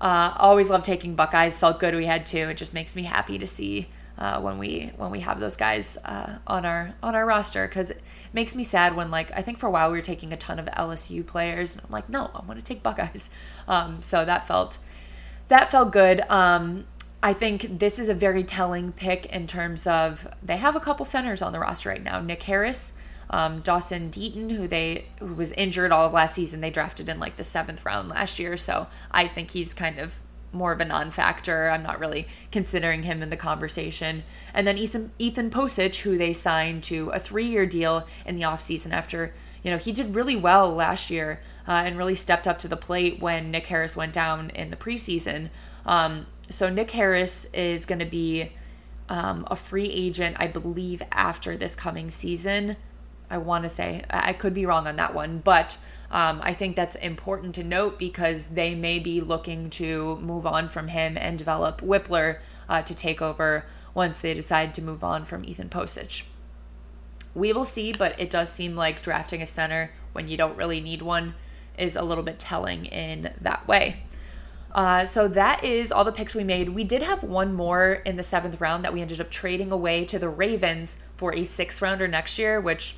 Uh, 0.00 0.34
always 0.36 0.68
love 0.68 0.82
taking 0.82 1.14
Buckeyes. 1.14 1.58
Felt 1.58 1.78
good 1.78 1.94
we 1.94 2.06
had 2.06 2.26
two. 2.26 2.48
It 2.48 2.56
just 2.56 2.74
makes 2.74 2.96
me 2.96 3.04
happy 3.04 3.38
to 3.38 3.46
see 3.46 3.88
uh, 4.22 4.40
when 4.40 4.56
we 4.56 4.92
when 4.96 5.10
we 5.10 5.18
have 5.18 5.40
those 5.40 5.56
guys 5.56 5.98
uh, 6.04 6.38
on 6.46 6.64
our 6.64 6.94
on 7.02 7.16
our 7.16 7.26
roster 7.26 7.66
because 7.66 7.90
it 7.90 8.00
makes 8.32 8.54
me 8.54 8.62
sad 8.62 8.94
when 8.94 9.10
like 9.10 9.32
I 9.32 9.42
think 9.42 9.58
for 9.58 9.66
a 9.66 9.70
while 9.70 9.90
we 9.90 9.98
were 9.98 10.02
taking 10.02 10.32
a 10.32 10.36
ton 10.36 10.60
of 10.60 10.66
LSU 10.66 11.26
players 11.26 11.74
and 11.74 11.84
I'm 11.84 11.90
like 11.90 12.08
no 12.08 12.30
I 12.32 12.44
want 12.44 12.60
to 12.60 12.64
take 12.64 12.82
Buckeyes. 12.82 13.30
Um, 13.68 14.02
so 14.02 14.24
that 14.24 14.46
felt 14.46 14.78
that 15.48 15.70
felt 15.70 15.92
good. 15.92 16.20
Um, 16.28 16.84
I 17.22 17.32
think 17.32 17.78
this 17.78 17.98
is 17.98 18.08
a 18.08 18.14
very 18.14 18.42
telling 18.42 18.90
pick 18.92 19.26
in 19.26 19.46
terms 19.46 19.86
of 19.86 20.26
they 20.42 20.56
have 20.56 20.74
a 20.74 20.80
couple 20.80 21.06
centers 21.06 21.42
on 21.42 21.52
the 21.52 21.60
roster 21.60 21.88
right 21.88 22.02
now. 22.02 22.20
Nick 22.20 22.42
Harris, 22.42 22.94
um, 23.30 23.60
Dawson 23.60 24.10
Deaton, 24.10 24.50
who 24.56 24.66
they 24.66 25.06
who 25.20 25.34
was 25.34 25.52
injured 25.52 25.92
all 25.92 26.06
of 26.06 26.12
last 26.12 26.34
season, 26.34 26.60
they 26.60 26.70
drafted 26.70 27.08
in 27.08 27.20
like 27.20 27.36
the 27.36 27.44
seventh 27.44 27.84
round 27.84 28.08
last 28.08 28.38
year. 28.40 28.56
So 28.56 28.88
I 29.12 29.28
think 29.28 29.52
he's 29.52 29.74
kind 29.74 29.98
of 29.98 30.18
more 30.52 30.72
of 30.72 30.80
a 30.80 30.84
non-factor. 30.84 31.70
I'm 31.70 31.82
not 31.82 31.98
really 31.98 32.28
considering 32.50 33.04
him 33.04 33.22
in 33.22 33.30
the 33.30 33.36
conversation. 33.36 34.22
And 34.52 34.66
then 34.66 34.78
Ethan, 34.78 35.12
Ethan 35.18 35.50
Pocic, 35.50 35.96
who 35.96 36.18
they 36.18 36.32
signed 36.32 36.82
to 36.84 37.10
a 37.10 37.18
three-year 37.18 37.66
deal 37.66 38.06
in 38.26 38.36
the 38.36 38.42
offseason 38.42 38.92
after, 38.92 39.34
you 39.62 39.70
know, 39.70 39.78
he 39.78 39.92
did 39.92 40.14
really 40.14 40.36
well 40.36 40.74
last 40.74 41.10
year 41.10 41.40
uh, 41.66 41.72
and 41.72 41.96
really 41.96 42.14
stepped 42.14 42.46
up 42.46 42.58
to 42.58 42.68
the 42.68 42.76
plate 42.76 43.20
when 43.20 43.50
Nick 43.50 43.68
Harris 43.68 43.96
went 43.96 44.12
down 44.12 44.50
in 44.50 44.70
the 44.70 44.76
preseason. 44.76 45.48
Um, 45.86 46.26
so 46.50 46.68
Nick 46.68 46.90
Harris 46.90 47.46
is 47.54 47.86
going 47.86 48.00
to 48.00 48.04
be 48.04 48.52
um, 49.08 49.46
a 49.50 49.56
free 49.56 49.88
agent, 49.88 50.36
I 50.38 50.46
believe, 50.46 51.02
after 51.12 51.56
this 51.56 51.74
coming 51.74 52.10
season. 52.10 52.76
I 53.30 53.38
want 53.38 53.64
to 53.64 53.70
say 53.70 54.04
I 54.10 54.32
could 54.34 54.52
be 54.52 54.66
wrong 54.66 54.86
on 54.86 54.96
that 54.96 55.14
one, 55.14 55.38
but 55.38 55.78
um, 56.12 56.40
I 56.42 56.52
think 56.52 56.76
that's 56.76 56.94
important 56.96 57.54
to 57.54 57.64
note 57.64 57.98
because 57.98 58.48
they 58.48 58.74
may 58.74 58.98
be 58.98 59.22
looking 59.22 59.70
to 59.70 60.16
move 60.16 60.46
on 60.46 60.68
from 60.68 60.88
him 60.88 61.16
and 61.16 61.38
develop 61.38 61.80
Wypler 61.80 62.38
uh, 62.68 62.82
to 62.82 62.94
take 62.94 63.22
over 63.22 63.64
once 63.94 64.20
they 64.20 64.34
decide 64.34 64.74
to 64.74 64.82
move 64.82 65.02
on 65.02 65.24
from 65.24 65.42
Ethan 65.44 65.70
Pocic. 65.70 66.24
We 67.34 67.54
will 67.54 67.64
see, 67.64 67.92
but 67.92 68.18
it 68.20 68.28
does 68.28 68.52
seem 68.52 68.76
like 68.76 69.02
drafting 69.02 69.40
a 69.40 69.46
center 69.46 69.90
when 70.12 70.28
you 70.28 70.36
don't 70.36 70.56
really 70.56 70.82
need 70.82 71.00
one 71.00 71.34
is 71.78 71.96
a 71.96 72.02
little 72.02 72.24
bit 72.24 72.38
telling 72.38 72.84
in 72.84 73.32
that 73.40 73.66
way. 73.66 74.02
Uh, 74.72 75.06
so 75.06 75.28
that 75.28 75.64
is 75.64 75.90
all 75.90 76.04
the 76.04 76.12
picks 76.12 76.34
we 76.34 76.44
made. 76.44 76.70
We 76.70 76.84
did 76.84 77.02
have 77.02 77.22
one 77.22 77.54
more 77.54 78.02
in 78.04 78.16
the 78.16 78.22
seventh 78.22 78.60
round 78.60 78.84
that 78.84 78.92
we 78.92 79.00
ended 79.00 79.20
up 79.20 79.30
trading 79.30 79.72
away 79.72 80.04
to 80.06 80.18
the 80.18 80.28
Ravens 80.28 81.02
for 81.16 81.34
a 81.34 81.44
sixth 81.44 81.80
rounder 81.80 82.06
next 82.06 82.38
year, 82.38 82.60
which 82.60 82.96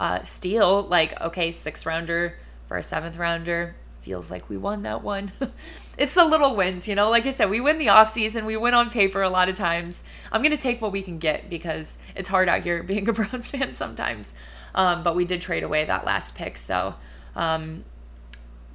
uh, 0.00 0.22
steal, 0.22 0.82
like, 0.82 1.18
okay, 1.20 1.50
sixth 1.50 1.84
rounder 1.84 2.38
for 2.66 2.76
a 2.76 2.82
seventh 2.82 3.16
rounder, 3.16 3.76
feels 4.00 4.30
like 4.30 4.48
we 4.48 4.56
won 4.56 4.82
that 4.82 5.02
one. 5.02 5.32
it's 5.98 6.14
the 6.14 6.24
little 6.24 6.54
wins, 6.54 6.86
you 6.86 6.94
know. 6.94 7.10
Like 7.10 7.26
I 7.26 7.30
said, 7.30 7.50
we 7.50 7.60
win 7.60 7.78
the 7.78 7.88
off 7.88 8.10
season, 8.10 8.44
we 8.44 8.56
win 8.56 8.74
on 8.74 8.90
paper 8.90 9.22
a 9.22 9.30
lot 9.30 9.48
of 9.48 9.54
times. 9.54 10.04
I'm 10.30 10.42
gonna 10.42 10.56
take 10.56 10.82
what 10.82 10.92
we 10.92 11.02
can 11.02 11.18
get 11.18 11.48
because 11.48 11.98
it's 12.14 12.28
hard 12.28 12.48
out 12.48 12.62
here 12.62 12.82
being 12.84 13.08
a 13.08 13.12
Browns 13.12 13.50
fan 13.50 13.74
sometimes. 13.74 14.34
Um, 14.74 15.02
but 15.02 15.16
we 15.16 15.24
did 15.24 15.40
trade 15.40 15.62
away 15.62 15.84
that 15.84 16.04
last 16.04 16.34
pick, 16.34 16.58
so 16.58 16.94
um, 17.34 17.84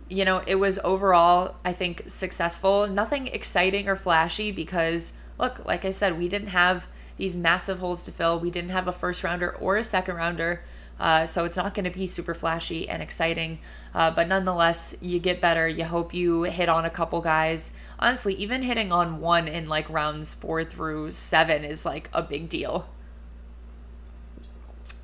you 0.10 0.25
know 0.25 0.41
it 0.47 0.56
was 0.56 0.80
overall 0.84 1.56
I 1.63 1.73
think 1.73 2.04
successful. 2.08 2.88
Nothing 2.88 3.28
exciting 3.28 3.88
or 3.88 3.95
flashy 3.95 4.52
because 4.52 5.13
look, 5.38 5.63
like 5.65 5.86
I 5.86 5.91
said, 5.91 6.17
we 6.17 6.28
didn't 6.28 6.49
have 6.49 6.88
these 7.17 7.36
massive 7.36 7.80
holes 7.80 8.04
to 8.04 8.12
fill. 8.12 8.39
We 8.39 8.49
didn't 8.49 8.71
have 8.71 8.88
a 8.88 8.93
first 8.93 9.23
rounder 9.23 9.52
or 9.56 9.78
a 9.78 9.84
second 9.84 10.15
rounder. 10.15 10.63
Uh, 11.00 11.26
so 11.26 11.46
it's 11.46 11.56
not 11.56 11.74
going 11.74 11.86
to 11.86 11.90
be 11.90 12.06
super 12.06 12.34
flashy 12.34 12.90
and 12.90 13.02
exciting, 13.02 13.60
uh, 13.96 14.12
but 14.12 14.28
nonetheless, 14.28 14.96
you 15.02 15.18
get 15.18 15.40
better. 15.40 15.68
You 15.68 15.86
hope 15.86 16.14
you 16.14 16.44
hit 16.44 16.68
on 16.68 16.84
a 16.84 16.90
couple 16.90 17.22
guys. 17.22 17.72
Honestly, 18.00 18.34
even 18.36 18.64
hitting 18.64 18.92
on 18.92 19.22
one 19.22 19.48
in 19.48 19.70
like 19.70 19.90
rounds 19.90 20.34
four 20.34 20.66
through 20.66 21.12
seven 21.14 21.64
is 21.64 21.86
like 21.86 22.10
a 22.14 22.22
big 22.22 22.50
deal. 22.50 22.90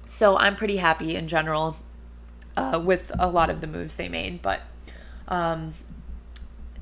So 0.08 0.38
I'm 0.38 0.56
pretty 0.56 0.78
happy 0.78 1.16
in 1.16 1.28
general 1.28 1.78
uh, 2.58 2.82
with 2.84 3.12
a 3.18 3.30
lot 3.30 3.50
of 3.50 3.62
the 3.62 3.68
moves 3.68 3.96
they 3.96 4.10
made. 4.10 4.42
But 4.42 4.62
um, 5.28 5.74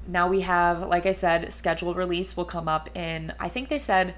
now 0.07 0.27
we 0.27 0.41
have, 0.41 0.87
like 0.87 1.05
I 1.05 1.13
said, 1.13 1.53
scheduled 1.53 1.97
release 1.97 2.35
will 2.35 2.45
come 2.45 2.67
up 2.67 2.95
in, 2.95 3.33
I 3.39 3.49
think 3.49 3.69
they 3.69 3.79
said 3.79 4.15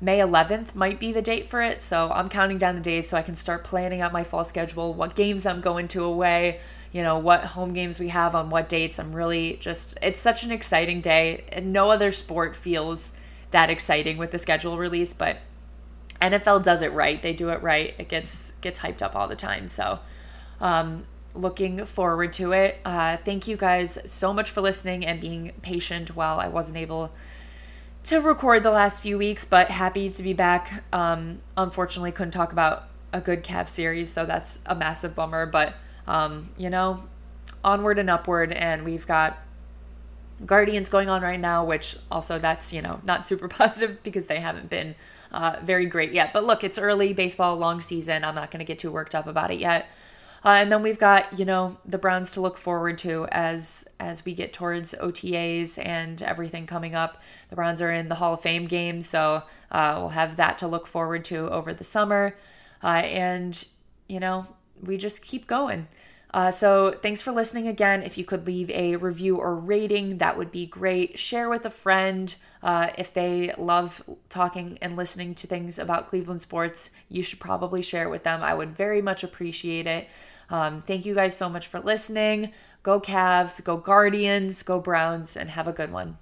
May 0.00 0.18
11th 0.18 0.74
might 0.74 1.00
be 1.00 1.12
the 1.12 1.22
date 1.22 1.48
for 1.48 1.60
it. 1.60 1.82
So 1.82 2.10
I'm 2.12 2.28
counting 2.28 2.58
down 2.58 2.76
the 2.76 2.80
days 2.80 3.08
so 3.08 3.16
I 3.16 3.22
can 3.22 3.34
start 3.34 3.64
planning 3.64 4.00
out 4.00 4.12
my 4.12 4.24
fall 4.24 4.44
schedule, 4.44 4.94
what 4.94 5.16
games 5.16 5.44
I'm 5.44 5.60
going 5.60 5.88
to 5.88 6.04
away, 6.04 6.60
you 6.92 7.02
know, 7.02 7.18
what 7.18 7.44
home 7.44 7.72
games 7.72 7.98
we 7.98 8.08
have 8.08 8.34
on 8.34 8.50
what 8.50 8.68
dates. 8.68 8.98
I'm 8.98 9.12
really 9.12 9.56
just, 9.56 9.98
it's 10.00 10.20
such 10.20 10.44
an 10.44 10.52
exciting 10.52 11.00
day. 11.00 11.44
And 11.50 11.72
no 11.72 11.90
other 11.90 12.12
sport 12.12 12.54
feels 12.54 13.12
that 13.50 13.70
exciting 13.70 14.18
with 14.18 14.30
the 14.30 14.38
schedule 14.38 14.78
release, 14.78 15.12
but 15.12 15.38
NFL 16.20 16.62
does 16.62 16.82
it 16.82 16.92
right. 16.92 17.20
They 17.20 17.32
do 17.32 17.48
it 17.50 17.62
right. 17.62 17.94
It 17.98 18.08
gets 18.08 18.52
gets 18.60 18.80
hyped 18.80 19.02
up 19.02 19.14
all 19.14 19.28
the 19.28 19.36
time. 19.36 19.68
So, 19.68 20.00
um, 20.60 21.04
looking 21.34 21.84
forward 21.84 22.32
to 22.34 22.52
it. 22.52 22.78
Uh, 22.84 23.16
thank 23.18 23.46
you 23.46 23.56
guys 23.56 23.98
so 24.10 24.32
much 24.32 24.50
for 24.50 24.60
listening 24.60 25.06
and 25.06 25.20
being 25.20 25.52
patient 25.62 26.16
while 26.16 26.40
I 26.40 26.48
wasn't 26.48 26.76
able 26.76 27.12
to 28.04 28.20
record 28.20 28.62
the 28.62 28.70
last 28.70 29.02
few 29.02 29.18
weeks, 29.18 29.44
but 29.44 29.68
happy 29.68 30.10
to 30.10 30.22
be 30.22 30.32
back. 30.32 30.84
Um, 30.92 31.40
unfortunately, 31.56 32.12
couldn't 32.12 32.32
talk 32.32 32.52
about 32.52 32.84
a 33.12 33.20
good 33.20 33.44
Cav 33.44 33.68
series, 33.68 34.12
so 34.12 34.24
that's 34.24 34.60
a 34.66 34.74
massive 34.74 35.14
bummer. 35.14 35.46
But 35.46 35.74
um, 36.06 36.50
you 36.56 36.70
know, 36.70 37.04
onward 37.64 37.98
and 37.98 38.08
upward, 38.08 38.52
and 38.52 38.84
we've 38.84 39.06
got 39.06 39.38
Guardians 40.44 40.88
going 40.88 41.08
on 41.08 41.22
right 41.22 41.40
now, 41.40 41.64
which 41.64 41.96
also 42.10 42.38
that's 42.38 42.72
you 42.72 42.82
know 42.82 43.00
not 43.04 43.26
super 43.26 43.48
positive 43.48 44.02
because 44.02 44.26
they 44.26 44.40
haven't 44.40 44.70
been 44.70 44.94
uh, 45.32 45.56
very 45.62 45.86
great 45.86 46.12
yet. 46.12 46.32
But 46.32 46.44
look, 46.44 46.64
it's 46.64 46.78
early 46.78 47.12
baseball, 47.12 47.56
long 47.56 47.80
season. 47.80 48.24
I'm 48.24 48.34
not 48.34 48.50
going 48.50 48.60
to 48.60 48.64
get 48.64 48.78
too 48.78 48.90
worked 48.90 49.14
up 49.14 49.26
about 49.26 49.50
it 49.50 49.58
yet. 49.58 49.88
Uh, 50.44 50.50
and 50.50 50.70
then 50.70 50.82
we've 50.82 50.98
got 50.98 51.38
you 51.38 51.44
know 51.44 51.76
the 51.84 51.98
Browns 51.98 52.32
to 52.32 52.40
look 52.40 52.58
forward 52.58 52.98
to 52.98 53.26
as 53.32 53.86
as 53.98 54.24
we 54.24 54.34
get 54.34 54.52
towards 54.52 54.94
OTAs 54.94 55.84
and 55.84 56.22
everything 56.22 56.66
coming 56.66 56.94
up. 56.94 57.20
The 57.50 57.56
Browns 57.56 57.82
are 57.82 57.92
in 57.92 58.08
the 58.08 58.16
Hall 58.16 58.34
of 58.34 58.40
Fame 58.40 58.66
game, 58.66 59.00
so 59.00 59.42
uh, 59.70 59.96
we'll 59.98 60.10
have 60.10 60.36
that 60.36 60.58
to 60.58 60.68
look 60.68 60.86
forward 60.86 61.24
to 61.26 61.50
over 61.50 61.74
the 61.74 61.84
summer. 61.84 62.36
Uh, 62.82 63.02
and 63.04 63.64
you 64.08 64.20
know 64.20 64.46
we 64.80 64.96
just 64.96 65.24
keep 65.24 65.46
going. 65.46 65.88
Uh, 66.32 66.50
so 66.50 66.94
thanks 67.02 67.22
for 67.22 67.32
listening 67.32 67.66
again. 67.66 68.02
If 68.02 68.18
you 68.18 68.24
could 68.24 68.46
leave 68.46 68.68
a 68.70 68.96
review 68.96 69.36
or 69.36 69.54
rating, 69.54 70.18
that 70.18 70.36
would 70.36 70.52
be 70.52 70.66
great. 70.66 71.18
Share 71.18 71.48
with 71.48 71.64
a 71.64 71.70
friend. 71.70 72.34
Uh, 72.62 72.90
if 72.98 73.12
they 73.14 73.54
love 73.56 74.02
talking 74.28 74.78
and 74.82 74.96
listening 74.96 75.34
to 75.36 75.46
things 75.46 75.78
about 75.78 76.08
Cleveland 76.10 76.42
sports, 76.42 76.90
you 77.08 77.22
should 77.22 77.40
probably 77.40 77.80
share 77.80 78.04
it 78.04 78.10
with 78.10 78.24
them. 78.24 78.42
I 78.42 78.52
would 78.52 78.76
very 78.76 79.00
much 79.00 79.24
appreciate 79.24 79.86
it. 79.86 80.08
Um, 80.50 80.82
thank 80.82 81.06
you 81.06 81.14
guys 81.14 81.36
so 81.36 81.48
much 81.48 81.66
for 81.66 81.80
listening. 81.80 82.52
Go 82.82 83.00
Cavs, 83.00 83.62
go 83.62 83.76
Guardians, 83.76 84.62
go 84.62 84.80
Browns, 84.80 85.36
and 85.36 85.50
have 85.50 85.68
a 85.68 85.72
good 85.72 85.92
one. 85.92 86.18